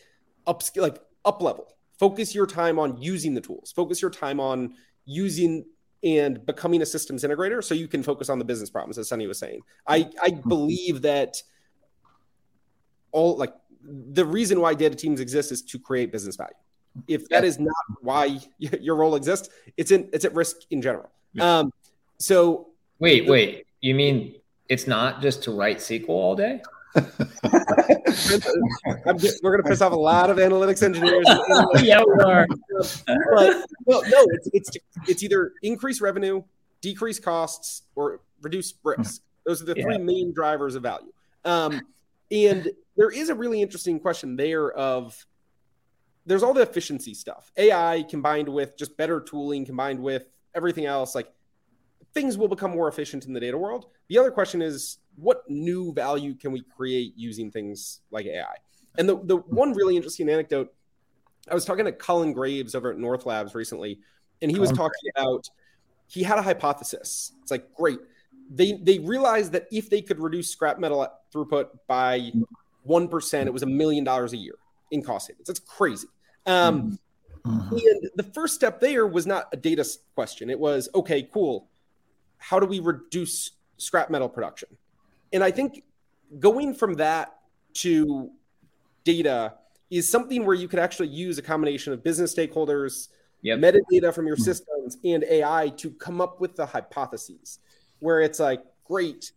[0.48, 4.76] up like up level, focus your time on using the tools, focus your time on
[5.06, 5.66] using
[6.04, 9.28] and becoming a systems integrator so you can focus on the business problems as Sonny
[9.28, 9.62] was saying.
[9.88, 11.42] I, I believe that
[13.12, 16.54] all like the reason why data teams exist is to create business value.
[17.08, 21.10] If that is not why your role exists, it's in it's at risk in general.
[21.40, 21.72] Um,
[22.18, 24.36] so wait, wait, you mean
[24.70, 26.62] it's not just to write SQL all day.
[29.18, 31.26] Just, we're going to piss off a lot of analytics engineers.
[31.82, 32.48] yeah, we are.
[33.36, 34.70] but well, no, it's it's
[35.08, 36.44] it's either increase revenue,
[36.82, 39.22] decrease costs, or reduce risk.
[39.46, 39.84] Those are the yeah.
[39.84, 41.12] three main drivers of value.
[41.46, 41.82] Um,
[42.32, 45.26] and there is a really interesting question there of
[46.26, 51.16] there's all the efficiency stuff, AI combined with just better tooling, combined with everything else,
[51.16, 51.32] like
[52.14, 53.88] things will become more efficient in the data world.
[54.08, 58.56] The other question is what new value can we create using things like AI?
[58.98, 60.74] And the, the one really interesting anecdote,
[61.50, 64.00] I was talking to Colin Graves over at North Labs recently,
[64.42, 65.50] and he was talking about
[66.08, 67.32] he had a hypothesis.
[67.42, 68.00] It's like, great.
[68.54, 72.32] They they realized that if they could reduce scrap metal throughput by
[72.84, 74.56] one percent, it was a million dollars a year
[74.92, 75.48] in cost savings.
[75.48, 76.08] That's crazy.
[76.46, 77.00] Um,
[77.46, 77.76] mm-hmm.
[77.76, 79.86] And the first step there was not a data
[80.16, 80.50] question.
[80.50, 81.70] It was okay, cool
[82.42, 84.68] how do we reduce scrap metal production?
[85.34, 85.84] And I think
[86.40, 87.38] going from that
[87.76, 88.32] to
[89.04, 89.54] data
[89.90, 93.10] is something where you could actually use a combination of business stakeholders,
[93.42, 93.60] yep.
[93.60, 94.44] metadata from your hmm.
[94.44, 97.60] systems, and AI to come up with the hypotheses
[98.00, 99.32] where it's like, great,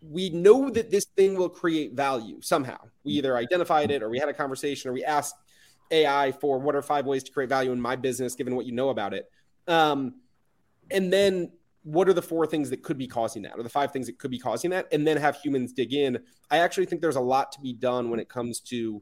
[0.00, 2.78] we know that this thing will create value somehow.
[3.04, 5.36] We either identified it or we had a conversation or we asked
[5.90, 8.72] AI for what are five ways to create value in my business, given what you
[8.72, 9.30] know about it.
[9.68, 10.14] Um,
[10.90, 11.52] and then
[11.86, 13.52] what are the four things that could be causing that?
[13.56, 14.88] Or the five things that could be causing that?
[14.90, 16.18] And then have humans dig in.
[16.50, 19.00] I actually think there's a lot to be done when it comes to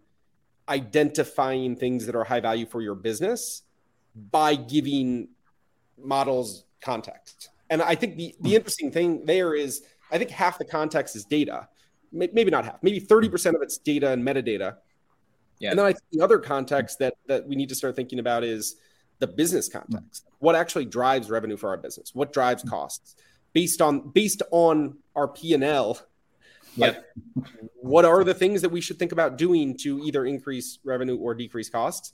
[0.69, 3.63] identifying things that are high value for your business
[4.31, 5.29] by giving
[5.99, 7.49] models context.
[7.71, 8.57] And i think the, the hmm.
[8.57, 9.83] interesting thing there is
[10.13, 11.69] i think half the context is data.
[12.13, 14.77] Maybe not half maybe 30% of it's data and metadata.
[15.59, 15.71] Yeah.
[15.71, 18.45] and then i think the other context that that we need to start thinking about
[18.45, 18.77] is
[19.19, 20.27] the business context.
[20.39, 22.15] What actually drives revenue for our business?
[22.15, 22.71] What drives mm-hmm.
[22.71, 23.17] costs?
[23.53, 26.01] Based on based on our P and L,
[26.77, 26.97] like
[27.77, 31.35] what are the things that we should think about doing to either increase revenue or
[31.35, 32.13] decrease costs?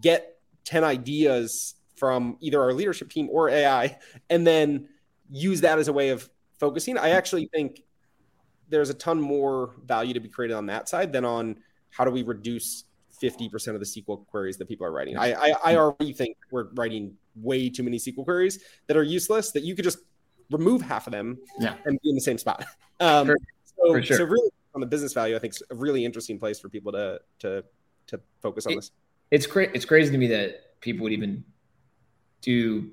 [0.00, 3.98] Get 10 ideas from either our leadership team or AI,
[4.28, 4.88] and then
[5.30, 6.98] use that as a way of focusing.
[6.98, 7.82] I actually think
[8.68, 11.56] there's a ton more value to be created on that side than on
[11.90, 12.84] how do we reduce
[13.22, 15.16] 50% of the SQL queries that people are writing.
[15.16, 19.52] I, I, I already think we're writing way too many SQL queries that are useless
[19.52, 19.98] that you could just
[20.50, 21.74] remove half of them yeah.
[21.84, 22.64] and be in the same spot.
[22.98, 23.36] Um, for,
[23.66, 24.16] so, sure.
[24.16, 26.92] so really on the business value, I think it's a really interesting place for people
[26.92, 27.62] to, to,
[28.06, 28.90] to focus on it, this.
[29.30, 29.46] It's.
[29.54, 31.44] It's crazy to me that people would even
[32.40, 32.90] do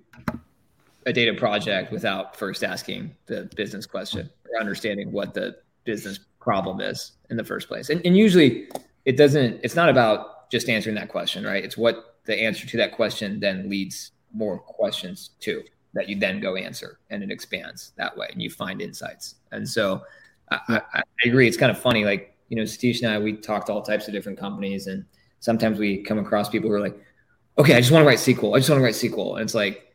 [1.05, 6.82] a data project without first asking the business question or understanding what the business problem
[6.82, 7.89] is in the first place.
[7.89, 8.67] And, and usually
[9.06, 11.64] it doesn't, it's not about just answering that question, right?
[11.64, 16.39] It's what the answer to that question then leads more questions to that you then
[16.39, 19.36] go answer and it expands that way and you find insights.
[19.51, 20.04] And so
[20.49, 21.47] I, I, agree.
[21.47, 22.04] It's kind of funny.
[22.04, 25.06] Like, you know, Satish and I, we talked to all types of different companies and
[25.39, 26.97] sometimes we come across people who are like,
[27.58, 28.56] okay, I just want to write SQL.
[28.56, 29.34] I just want to write SQL.
[29.34, 29.93] And it's like,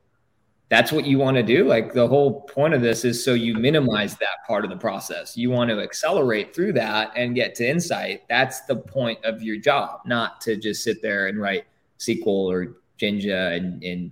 [0.69, 1.65] that's what you want to do.
[1.65, 5.37] Like the whole point of this is so you minimize that part of the process.
[5.37, 8.23] You want to accelerate through that and get to insight.
[8.29, 11.65] That's the point of your job, not to just sit there and write
[11.99, 14.11] SQL or Jinja and, and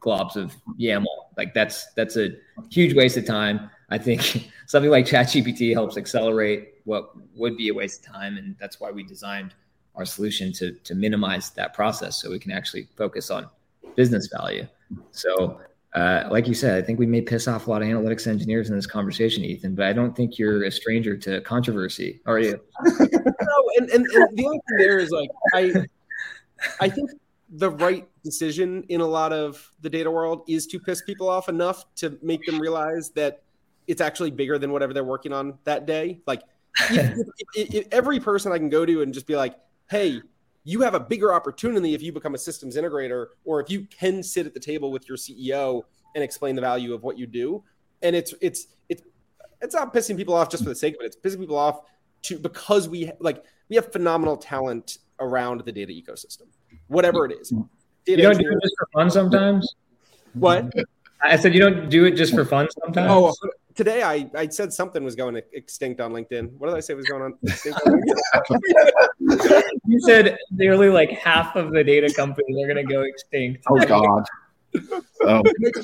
[0.00, 1.04] globs of YAML.
[1.36, 2.30] Like that's that's a
[2.70, 3.70] huge waste of time.
[3.90, 8.56] I think something like ChatGPT helps accelerate what would be a waste of time, and
[8.58, 9.54] that's why we designed
[9.94, 13.48] our solution to to minimize that process so we can actually focus on
[13.94, 14.66] business value.
[15.10, 15.60] So
[15.98, 18.70] uh, like you said, I think we may piss off a lot of analytics engineers
[18.70, 22.60] in this conversation, Ethan, but I don't think you're a stranger to controversy, are you?
[22.84, 25.72] no, and, and, and the only thing there is like I
[26.80, 27.10] I think
[27.50, 31.48] the right decision in a lot of the data world is to piss people off
[31.48, 33.42] enough to make them realize that
[33.88, 36.20] it's actually bigger than whatever they're working on that day.
[36.26, 36.42] Like
[36.90, 37.18] if,
[37.56, 39.56] if, if, every person I can go to and just be like,
[39.90, 40.20] hey,
[40.68, 44.22] you have a bigger opportunity if you become a systems integrator or if you can
[44.22, 45.82] sit at the table with your CEO
[46.14, 47.64] and explain the value of what you do.
[48.02, 49.02] And it's it's it's
[49.62, 51.06] it's not pissing people off just for the sake of it.
[51.06, 51.80] It's pissing people off
[52.24, 56.48] to because we like we have phenomenal talent around the data ecosystem,
[56.88, 57.48] whatever it is.
[58.04, 59.74] Data you don't do it just for fun sometimes.
[60.34, 60.70] What?
[61.22, 63.10] I said you don't do it just for fun sometimes.
[63.10, 63.32] Oh,
[63.78, 66.50] today I, I said something was going extinct on LinkedIn.
[66.58, 67.38] What did I say was going on?
[69.86, 73.62] you said nearly like half of the data companies are going to go extinct.
[73.70, 74.24] Oh God.
[75.20, 75.42] Oh.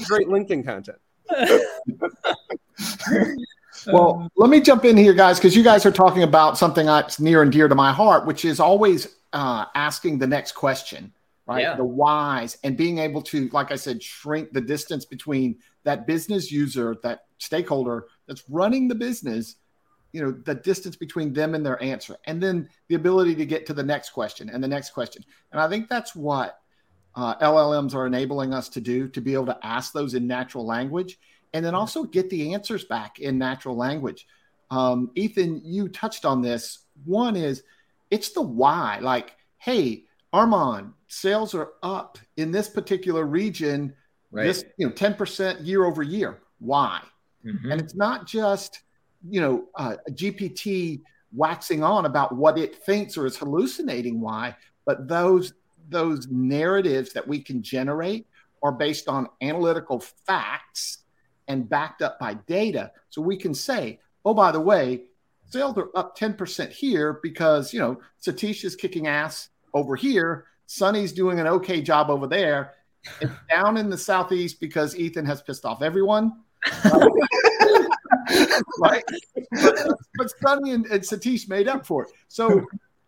[0.09, 0.99] great LinkedIn content.
[3.87, 7.21] well, let me jump in here, guys, because you guys are talking about something that's
[7.21, 11.13] near and dear to my heart, which is always uh, asking the next question,
[11.47, 11.63] right?
[11.63, 11.77] Yeah.
[11.77, 16.51] The whys and being able to, like I said, shrink the distance between that business
[16.51, 19.57] user, that stakeholder that's running the business,
[20.13, 23.67] you know, the distance between them and their answer, and then the ability to get
[23.67, 25.25] to the next question and the next question.
[25.53, 26.59] And I think that's what
[27.15, 30.67] uh, LLMs are enabling us to do to be able to ask those in natural
[30.67, 31.19] language
[31.53, 34.27] and then also get the answers back in natural language.
[34.71, 36.81] Um, Ethan, you touched on this.
[37.05, 37.63] One is
[38.11, 38.99] it's the why.
[39.01, 43.95] Like, hey, Armon, sales are up in this particular region
[44.35, 44.45] right.
[44.45, 46.41] this you know 10% year over year.
[46.59, 47.01] Why?
[47.45, 47.73] Mm-hmm.
[47.73, 48.81] and it's not just
[49.29, 51.03] you know uh, a gpt
[51.35, 54.57] waxing on about what it thinks or is hallucinating why
[54.87, 55.53] but those
[55.89, 58.27] those narratives that we can generate
[58.63, 61.05] are based on analytical facts
[61.49, 62.91] and backed up by data.
[63.11, 65.03] So we can say oh by the way
[65.51, 70.47] sales are up 10% here because you know satish is kicking ass over here.
[70.67, 72.73] Sonny's doing an okay job over there
[73.21, 76.41] it's down in the southeast because Ethan has pissed off everyone.
[78.79, 79.05] right?
[79.53, 79.79] But,
[80.17, 82.11] but Sonny and, and Satish made up for it.
[82.29, 82.65] So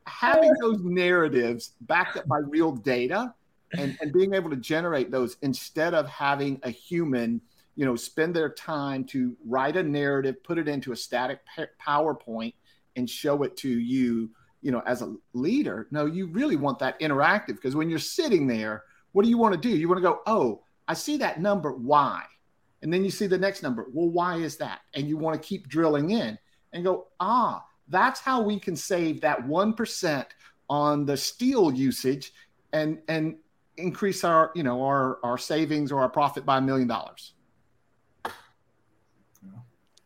[0.07, 3.35] having those narratives backed up by real data
[3.79, 7.41] and, and being able to generate those instead of having a human,
[7.75, 11.41] you know, spend their time to write a narrative, put it into a static
[11.85, 12.55] PowerPoint
[12.97, 14.31] and show it to you,
[14.63, 15.89] you know, as a leader.
[15.91, 18.83] No, you really want that interactive because when you're sitting there–
[19.17, 19.75] what do you want to do?
[19.75, 21.73] You want to go, oh, I see that number.
[21.73, 22.23] Why?
[22.83, 23.87] And then you see the next number.
[23.91, 24.81] Well, why is that?
[24.93, 26.39] And you want to keep drilling in
[26.75, 30.27] and go, ah, that's how we can save that 1%
[30.69, 32.35] on the steel usage
[32.75, 33.37] and, and
[33.79, 37.33] increase our, you know, our, our savings or our profit by a million dollars.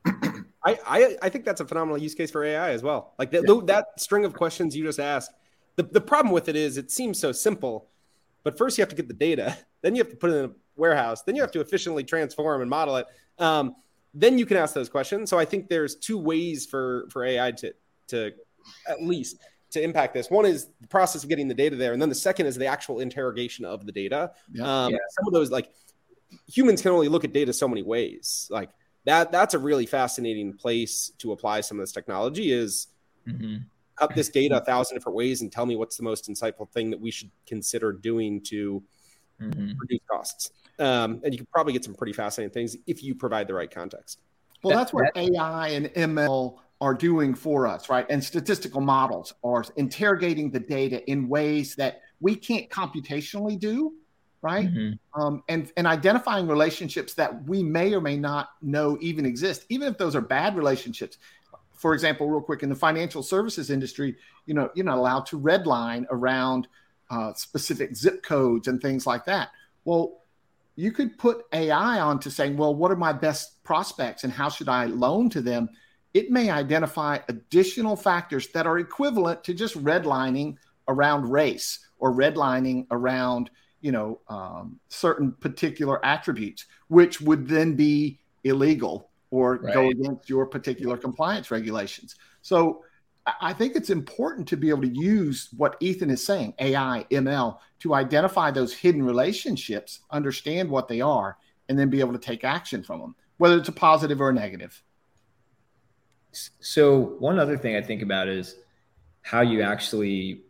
[0.06, 3.14] I, I, I think that's a phenomenal use case for AI as well.
[3.18, 3.60] Like the, yeah.
[3.64, 5.32] that string of questions you just asked.
[5.74, 7.88] The, the problem with it is it seems so simple,
[8.42, 9.56] but first, you have to get the data.
[9.82, 11.22] Then you have to put it in a warehouse.
[11.22, 13.06] Then you have to efficiently transform and model it.
[13.38, 13.76] Um,
[14.12, 15.30] then you can ask those questions.
[15.30, 17.72] So I think there's two ways for for AI to
[18.08, 18.32] to
[18.86, 19.38] at least
[19.70, 20.30] to impact this.
[20.30, 22.66] One is the process of getting the data there, and then the second is the
[22.66, 24.32] actual interrogation of the data.
[24.52, 24.98] Yeah, um, yeah.
[25.12, 25.70] Some of those like
[26.46, 28.48] humans can only look at data so many ways.
[28.50, 28.68] Like
[29.06, 32.52] that that's a really fascinating place to apply some of this technology.
[32.52, 32.88] Is
[33.26, 33.62] mm-hmm
[34.00, 36.90] cut this data a thousand different ways and tell me what's the most insightful thing
[36.90, 38.82] that we should consider doing to
[39.40, 39.72] mm-hmm.
[39.78, 40.50] reduce costs.
[40.78, 43.70] Um, and you can probably get some pretty fascinating things if you provide the right
[43.70, 44.20] context.
[44.62, 48.06] Well, that's what AI and ML are doing for us, right?
[48.08, 53.94] And statistical models are interrogating the data in ways that we can't computationally do,
[54.42, 54.66] right?
[54.66, 55.20] Mm-hmm.
[55.20, 59.88] Um, and and identifying relationships that we may or may not know even exist, even
[59.88, 61.18] if those are bad relationships
[61.80, 64.14] for example, real quick in the financial services industry,
[64.44, 66.68] you know, you're not allowed to redline around
[67.08, 69.48] uh, specific zip codes and things like that.
[69.86, 70.20] Well,
[70.76, 74.68] you could put AI onto saying, well, what are my best prospects and how should
[74.68, 75.70] I loan to them?
[76.12, 80.56] It may identify additional factors that are equivalent to just redlining
[80.86, 83.48] around race or redlining around,
[83.80, 89.74] you know, um, certain particular attributes, which would then be illegal or right.
[89.74, 92.16] go against your particular compliance regulations.
[92.42, 92.84] So
[93.40, 97.58] I think it's important to be able to use what Ethan is saying, AI, ML,
[97.80, 101.36] to identify those hidden relationships, understand what they are,
[101.68, 104.34] and then be able to take action from them, whether it's a positive or a
[104.34, 104.82] negative.
[106.32, 108.56] So, one other thing I think about is
[109.22, 110.44] how you actually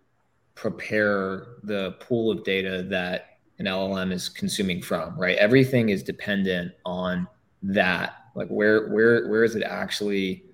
[0.54, 5.36] prepare the pool of data that an LLM is consuming from, right?
[5.38, 7.26] Everything is dependent on
[7.62, 8.19] that.
[8.34, 10.44] Like where where where is it actually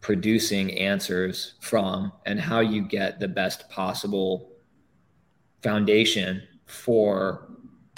[0.00, 4.52] producing answers from and how you get the best possible
[5.62, 7.48] foundation for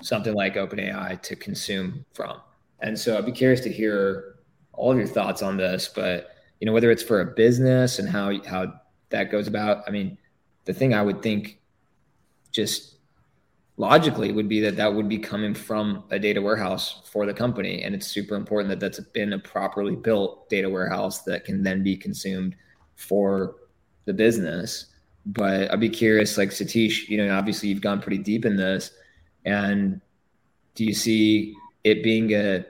[0.02, 2.40] something like OpenAI to consume from.
[2.80, 4.36] And so I'd be curious to hear
[4.72, 8.08] all of your thoughts on this, but you know, whether it's for a business and
[8.08, 8.72] how how
[9.10, 9.84] that goes about.
[9.86, 10.18] I mean,
[10.64, 11.60] the thing I would think
[12.52, 12.97] just
[13.78, 17.82] logically would be that that would be coming from a data warehouse for the company.
[17.84, 21.82] And it's super important that that's been a properly built data warehouse that can then
[21.84, 22.56] be consumed
[22.96, 23.54] for
[24.04, 24.86] the business.
[25.26, 28.90] But i'd be curious like satish you know obviously you've gone pretty deep in this.
[29.44, 30.00] And
[30.74, 31.54] do you see
[31.84, 32.64] it being a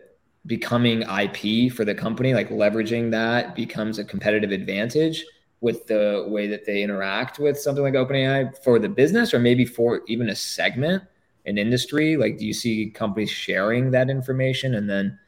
[0.46, 2.34] becoming ip for the company?
[2.34, 5.24] Like leveraging that becomes a competitive advantage
[5.60, 9.64] with the way that they interact with something like OpenAI for the business or maybe
[9.64, 11.02] for even a segment,
[11.46, 12.16] an industry?
[12.16, 15.18] Like, do you see companies sharing that information and then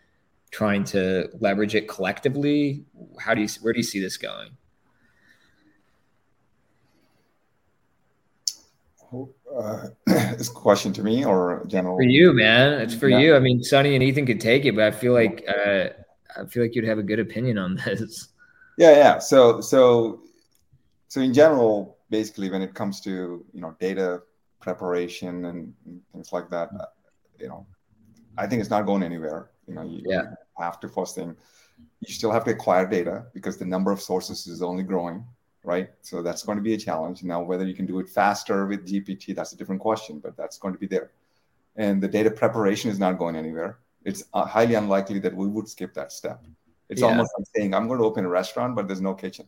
[0.51, 2.85] trying to leverage it collectively?
[3.19, 4.51] How do you, where do you see this going?
[9.57, 11.97] Uh, this question to me or general?
[11.97, 12.81] For you, man.
[12.81, 13.19] It's for yeah.
[13.19, 13.37] you.
[13.37, 15.89] I mean, Sunny and Ethan could take it, but I feel like uh,
[16.37, 18.29] I feel like you'd have a good opinion on this.
[18.81, 19.19] Yeah, yeah.
[19.19, 20.23] So, so,
[21.09, 24.23] so in general, basically, when it comes to you know data
[24.59, 25.75] preparation and,
[26.13, 26.87] things like that, uh,
[27.39, 27.67] you know,
[28.39, 29.51] I think it's not going anywhere.
[29.69, 30.33] You know, you, yeah.
[30.59, 31.37] have to first thing,
[32.01, 35.27] you still have to acquire data because the number of sources is only growing,
[35.63, 35.91] right?
[36.01, 37.23] So that's going to be a challenge.
[37.23, 40.57] Now, whether you can do it faster with GPT, that's a different question, but that's
[40.57, 41.11] going to be there.
[41.77, 43.77] And the data preparation is not going anywhere.
[44.07, 46.43] It's uh, highly unlikely that we would skip that step.
[46.91, 47.07] It's yeah.
[47.07, 49.47] almost like saying, I'm going to open a restaurant, but there's no kitchen.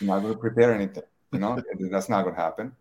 [0.00, 1.02] I'm not going to prepare anything.
[1.30, 2.72] You know, that's not going to happen.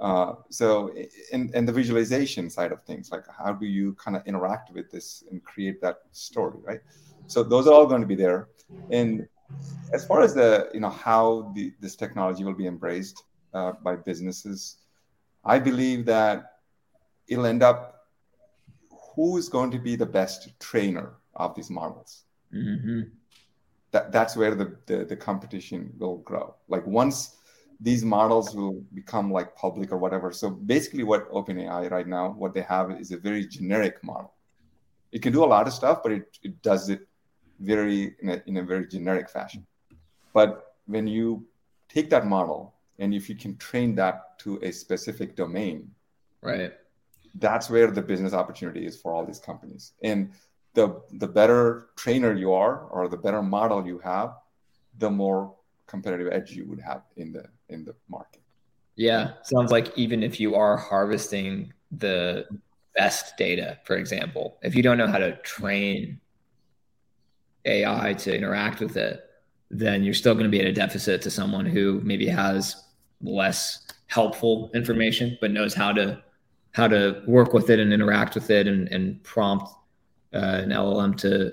[0.00, 0.94] Uh, so,
[1.32, 4.92] and, and the visualization side of things, like how do you kind of interact with
[4.92, 6.80] this and create that story, right?
[7.26, 8.48] So those are all going to be there.
[8.90, 9.26] And
[9.92, 13.24] as far as the, you know, how the, this technology will be embraced
[13.54, 14.76] uh, by businesses,
[15.44, 16.58] I believe that
[17.26, 18.06] it'll end up
[19.16, 22.22] who is going to be the best trainer of these models.
[22.54, 23.00] Mm-hmm
[23.92, 26.54] that that's where the, the, the competition will grow.
[26.68, 27.36] Like once
[27.82, 30.32] these models will become like public or whatever.
[30.32, 34.32] So basically, what OpenAI right now, what they have is a very generic model.
[35.10, 37.00] It can do a lot of stuff, but it, it does it
[37.58, 39.66] very in a, in a very generic fashion.
[40.32, 41.44] But when you
[41.88, 45.90] take that model and if you can train that to a specific domain,
[46.40, 46.72] right,
[47.34, 49.92] that's where the business opportunity is for all these companies.
[50.02, 50.30] And
[50.74, 54.34] the the better trainer you are or the better model you have
[54.98, 55.54] the more
[55.86, 58.40] competitive edge you would have in the in the market.
[58.96, 59.32] Yeah.
[59.42, 62.46] Sounds like even if you are harvesting the
[62.94, 66.20] best data for example if you don't know how to train
[67.64, 69.30] ai to interact with it
[69.70, 72.84] then you're still going to be at a deficit to someone who maybe has
[73.22, 76.22] less helpful information but knows how to
[76.72, 79.70] how to work with it and interact with it and, and prompt
[80.34, 81.52] uh, an LLM to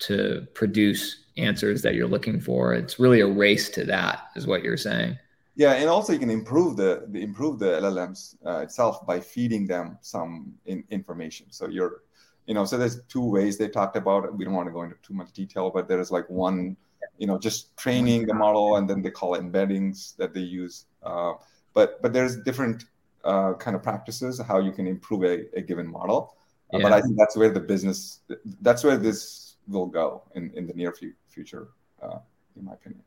[0.00, 2.74] to produce answers that you're looking for.
[2.74, 5.18] It's really a race to that, is what you're saying.
[5.56, 9.66] Yeah, and also you can improve the, the improve the LLMs uh, itself by feeding
[9.66, 11.46] them some in, information.
[11.50, 12.02] So you're,
[12.46, 14.32] you know, so there's two ways they talked about it.
[14.32, 16.76] We don't want to go into too much detail, but there is like one,
[17.18, 20.84] you know, just training the model, and then they call it embeddings that they use.
[21.02, 21.32] Uh,
[21.74, 22.84] but but there's different
[23.24, 26.36] uh, kind of practices how you can improve a, a given model.
[26.72, 26.82] Yeah.
[26.82, 28.20] but I think that's where the business,
[28.60, 30.94] that's where this will go in, in the near
[31.28, 31.68] future,
[32.02, 32.18] uh,
[32.56, 33.02] in my opinion.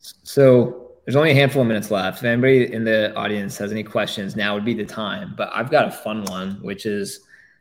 [0.00, 2.18] So there's only a handful of minutes left.
[2.18, 5.34] If anybody in the audience has any questions, now would be the time.
[5.36, 7.20] But I've got a fun one, which is,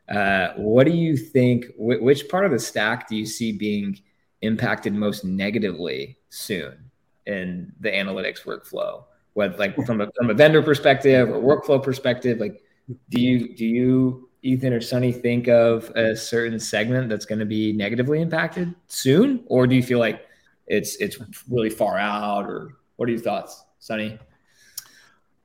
[0.09, 1.65] uh, what do you think?
[1.75, 3.99] Wh- which part of the stack do you see being
[4.41, 6.89] impacted most negatively soon?
[7.29, 12.39] in the analytics workflow, whether like from a from a vendor perspective or workflow perspective.
[12.39, 12.61] Like,
[13.09, 17.45] do you do you Ethan or Sunny think of a certain segment that's going to
[17.45, 20.25] be negatively impacted soon, or do you feel like
[20.67, 21.17] it's it's
[21.49, 24.17] really far out, or what are your thoughts, Sunny?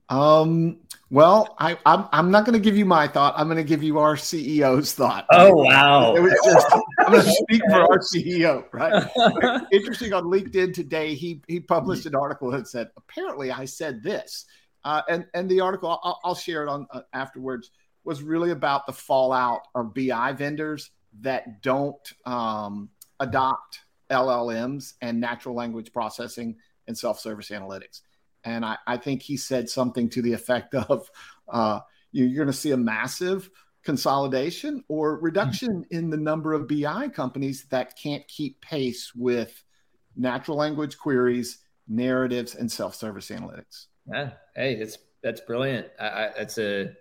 [0.08, 0.78] Um,
[1.10, 3.34] well, I, I'm, I'm not going to give you my thought.
[3.36, 5.26] I'm going to give you our CEO's thought.
[5.30, 6.14] Oh wow!
[6.16, 6.66] Just,
[7.00, 9.08] I'm going to speak for our CEO, right?
[9.72, 10.12] Interesting.
[10.12, 14.46] On LinkedIn today, he he published an article that said, apparently, I said this,
[14.84, 17.70] uh, and and the article I'll, I'll share it on uh, afterwards
[18.04, 20.90] was really about the fallout of BI vendors
[21.20, 22.90] that don't um,
[23.20, 23.80] adopt
[24.10, 28.00] LLMs and natural language processing and self service analytics.
[28.44, 31.10] And I, I think he said something to the effect of
[31.48, 31.80] uh,
[32.12, 33.50] you're going to see a massive
[33.84, 35.96] consolidation or reduction mm-hmm.
[35.96, 39.64] in the number of BI companies that can't keep pace with
[40.16, 43.86] natural language queries, narratives, and self service analytics.
[44.12, 44.30] Yeah.
[44.54, 45.88] Hey, it's that's brilliant.
[45.98, 46.92] I, I, that's a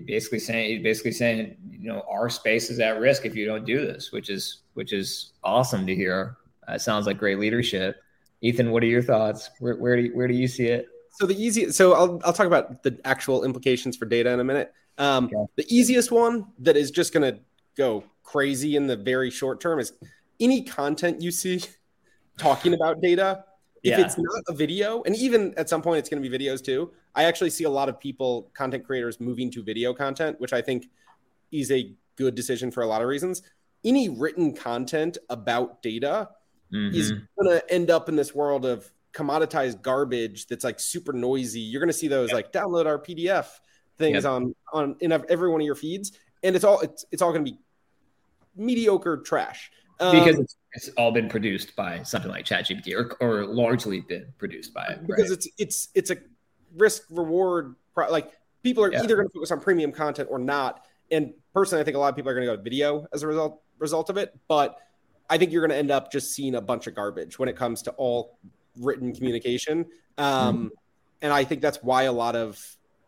[0.00, 3.84] basically saying basically saying you know our space is at risk if you don't do
[3.84, 6.36] this, which is which is awesome to hear.
[6.66, 7.96] Uh, sounds like great leadership.
[8.40, 9.50] Ethan, what are your thoughts?
[9.60, 10.88] Where, where do you, where do you see it?
[11.12, 14.44] So the easy, so I'll I'll talk about the actual implications for data in a
[14.44, 14.72] minute.
[14.98, 15.36] Um, okay.
[15.56, 17.40] The easiest one that is just going to
[17.76, 19.92] go crazy in the very short term is
[20.40, 21.62] any content you see
[22.38, 23.44] talking about data.
[23.82, 24.04] If yeah.
[24.04, 26.92] it's not a video, and even at some point it's going to be videos too.
[27.14, 30.62] I actually see a lot of people, content creators, moving to video content, which I
[30.62, 30.88] think
[31.50, 33.42] is a good decision for a lot of reasons.
[33.84, 36.30] Any written content about data
[36.72, 36.94] mm-hmm.
[36.94, 41.60] is going to end up in this world of commoditized garbage that's like super noisy.
[41.60, 42.36] You're going to see those yep.
[42.36, 43.46] like download our PDF
[43.98, 44.32] things yep.
[44.32, 47.44] on on in every one of your feeds, and it's all it's it's all going
[47.44, 47.58] to be
[48.56, 53.46] mediocre trash um, because it's, it's, all been produced by something like ChatGPT or or
[53.46, 55.06] largely been produced by it.
[55.06, 55.32] Because right?
[55.32, 56.16] it's it's it's a
[56.76, 59.02] risk reward pro- like people are yeah.
[59.02, 60.84] either going to focus on premium content or not.
[61.10, 63.22] And personally, I think a lot of people are going to go to video as
[63.22, 64.78] a result result of it, but
[65.28, 67.56] I think you're going to end up just seeing a bunch of garbage when it
[67.56, 68.38] comes to all
[68.78, 69.86] written communication.
[70.18, 70.66] Um, mm-hmm.
[71.22, 72.60] And I think that's why a lot of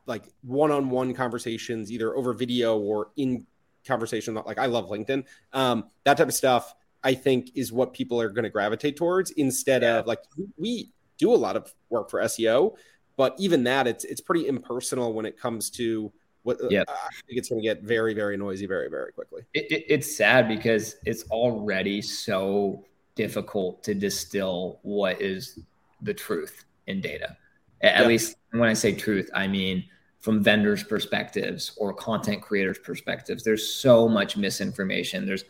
[0.07, 3.47] like one-on-one conversations, either over video or in
[3.87, 6.75] conversation, like I love LinkedIn, um, that type of stuff.
[7.03, 9.99] I think is what people are going to gravitate towards instead yeah.
[9.99, 10.21] of like
[10.57, 12.77] we do a lot of work for SEO,
[13.17, 16.13] but even that it's it's pretty impersonal when it comes to
[16.45, 19.43] what uh, I think it's going to get very, very noisy very, very quickly.
[19.55, 22.85] It, it, it's sad because it's already so
[23.15, 25.59] difficult to distill what is
[26.03, 27.37] the truth in data.
[27.83, 28.07] At yeah.
[28.07, 29.85] least when I say truth, I mean
[30.21, 33.43] from vendors' perspectives or content creators' perspectives.
[33.43, 35.27] There's so much misinformation.
[35.27, 35.45] There's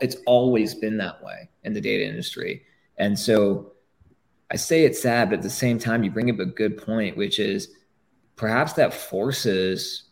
[0.00, 2.62] it's always been that way in the data industry.
[2.98, 3.72] And so
[4.50, 7.16] I say it's sad, but at the same time, you bring up a good point,
[7.16, 7.68] which is
[8.36, 10.04] perhaps that forces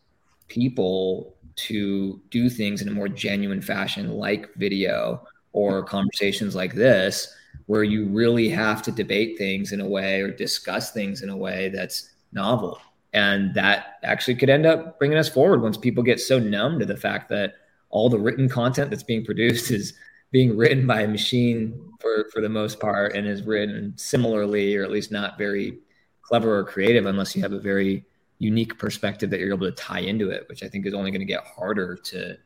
[0.48, 7.34] people to do things in a more genuine fashion, like video or conversations like this,
[7.64, 11.36] where you really have to debate things in a way or discuss things in a
[11.36, 12.78] way that's novel.
[13.14, 16.84] And that actually could end up bringing us forward once people get so numb to
[16.84, 17.54] the fact that
[17.88, 19.94] all the written content that's being produced is
[20.30, 24.84] being written by a machine for, for the most part and is written similarly, or
[24.84, 25.78] at least not very
[26.22, 28.04] clever or creative, unless you have a very
[28.38, 31.20] unique perspective that you're able to tie into it, which I think is only going
[31.20, 32.36] to get harder to.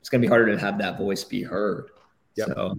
[0.00, 1.90] It's going to be harder to have that voice be heard.
[2.36, 2.48] Yep.
[2.48, 2.76] So,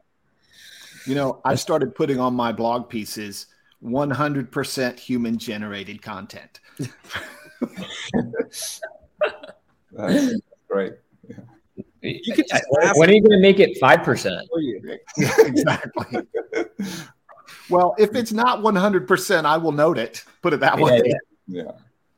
[1.06, 3.48] you know, I started putting on my blog pieces
[3.84, 6.60] 100% human generated content.
[9.92, 10.94] That's great.
[12.02, 12.64] You could just
[12.96, 14.48] when are you going to make it 5%?
[15.48, 16.28] exactly.
[17.70, 20.24] well, if it's not 100%, I will note it.
[20.42, 21.02] Put it that yeah, way.
[21.06, 21.64] Yeah.
[21.64, 21.72] yeah.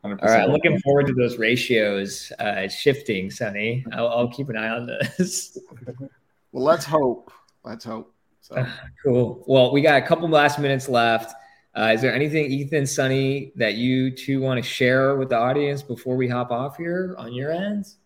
[0.03, 0.23] 100%.
[0.23, 3.85] All right, looking forward to those ratios uh, shifting, Sonny.
[3.93, 5.57] I'll, I'll, keep an eye on this.
[6.51, 7.31] well, let's hope.
[7.63, 8.13] Let's hope.
[8.41, 8.65] So.
[9.03, 9.43] cool.
[9.45, 11.35] Well, we got a couple last minutes left.
[11.77, 15.83] Uh, is there anything, Ethan, Sunny, that you two want to share with the audience
[15.83, 17.97] before we hop off here on your ends?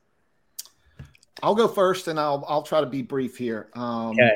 [1.43, 3.69] I'll go first, and I'll I'll try to be brief here.
[3.73, 4.31] Um, okay.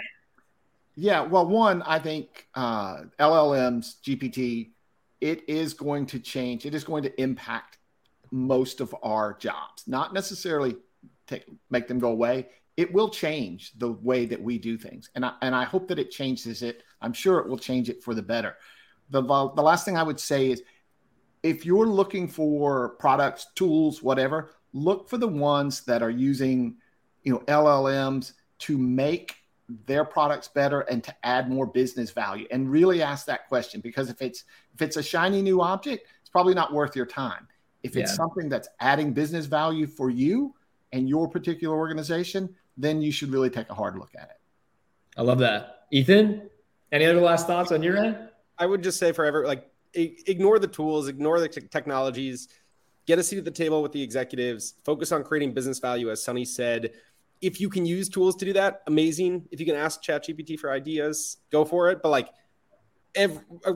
[0.95, 1.21] Yeah.
[1.21, 4.71] Well, one, I think uh, LLMs, GPT,
[5.21, 6.65] it is going to change.
[6.65, 7.77] It is going to impact
[8.31, 10.75] most of our jobs, not necessarily
[11.27, 12.47] take, make them go away.
[12.77, 15.09] It will change the way that we do things.
[15.15, 16.83] And I, and I hope that it changes it.
[17.01, 18.57] I'm sure it will change it for the better.
[19.09, 20.63] The, the last thing I would say is
[21.43, 26.75] if you're looking for products, tools, whatever, look for the ones that are using,
[27.23, 29.35] you know, LLMs to make
[29.85, 34.09] their products better and to add more business value and really ask that question because
[34.09, 37.47] if it's if it's a shiny new object it's probably not worth your time.
[37.83, 38.15] If it's yeah.
[38.15, 40.53] something that's adding business value for you
[40.91, 44.39] and your particular organization then you should really take a hard look at it.
[45.17, 45.83] I love that.
[45.91, 46.49] Ethan
[46.91, 48.17] any other last thoughts on your end?
[48.57, 52.47] I would just say for every like ignore the tools ignore the t- technologies
[53.07, 56.23] get a seat at the table with the executives focus on creating business value as
[56.23, 56.91] Sonny said
[57.41, 59.47] if you can use tools to do that, amazing.
[59.51, 62.01] If you can ask ChatGPT for ideas, go for it.
[62.01, 62.29] But like,
[63.15, 63.73] every, uh,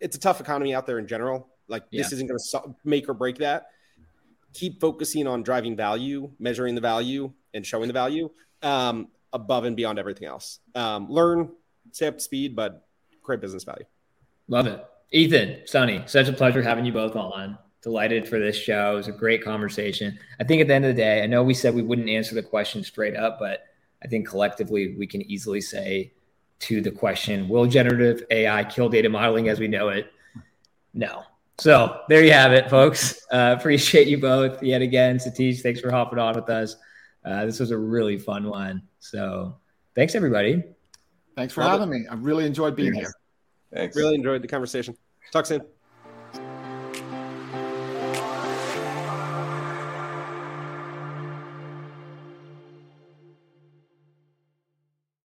[0.00, 1.48] it's a tough economy out there in general.
[1.68, 2.02] Like, yeah.
[2.02, 3.66] this isn't going to so- make or break that.
[4.54, 8.30] Keep focusing on driving value, measuring the value, and showing the value
[8.62, 10.60] um, above and beyond everything else.
[10.74, 11.50] Um, learn,
[11.92, 12.86] stay up to speed, but
[13.22, 13.84] create business value.
[14.48, 14.84] Love it.
[15.12, 18.94] Ethan, Sonny, such a pleasure having you both on delighted for this show.
[18.94, 20.18] It was a great conversation.
[20.40, 22.34] I think at the end of the day, I know we said we wouldn't answer
[22.34, 23.64] the question straight up, but
[24.02, 26.12] I think collectively we can easily say
[26.60, 30.12] to the question, will generative AI kill data modeling as we know it?
[30.94, 31.24] No.
[31.58, 33.20] So there you have it, folks.
[33.32, 35.18] Uh, appreciate you both yet again.
[35.18, 36.76] Satish, thanks for hopping on with us.
[37.24, 38.82] Uh, this was a really fun one.
[39.00, 39.56] So
[39.94, 40.62] thanks, everybody.
[41.36, 41.98] Thanks for Love having it.
[42.00, 42.08] me.
[42.08, 43.12] I really enjoyed being here.
[43.72, 43.96] Thanks.
[43.96, 44.96] Really enjoyed the conversation.
[45.32, 45.62] Talk soon.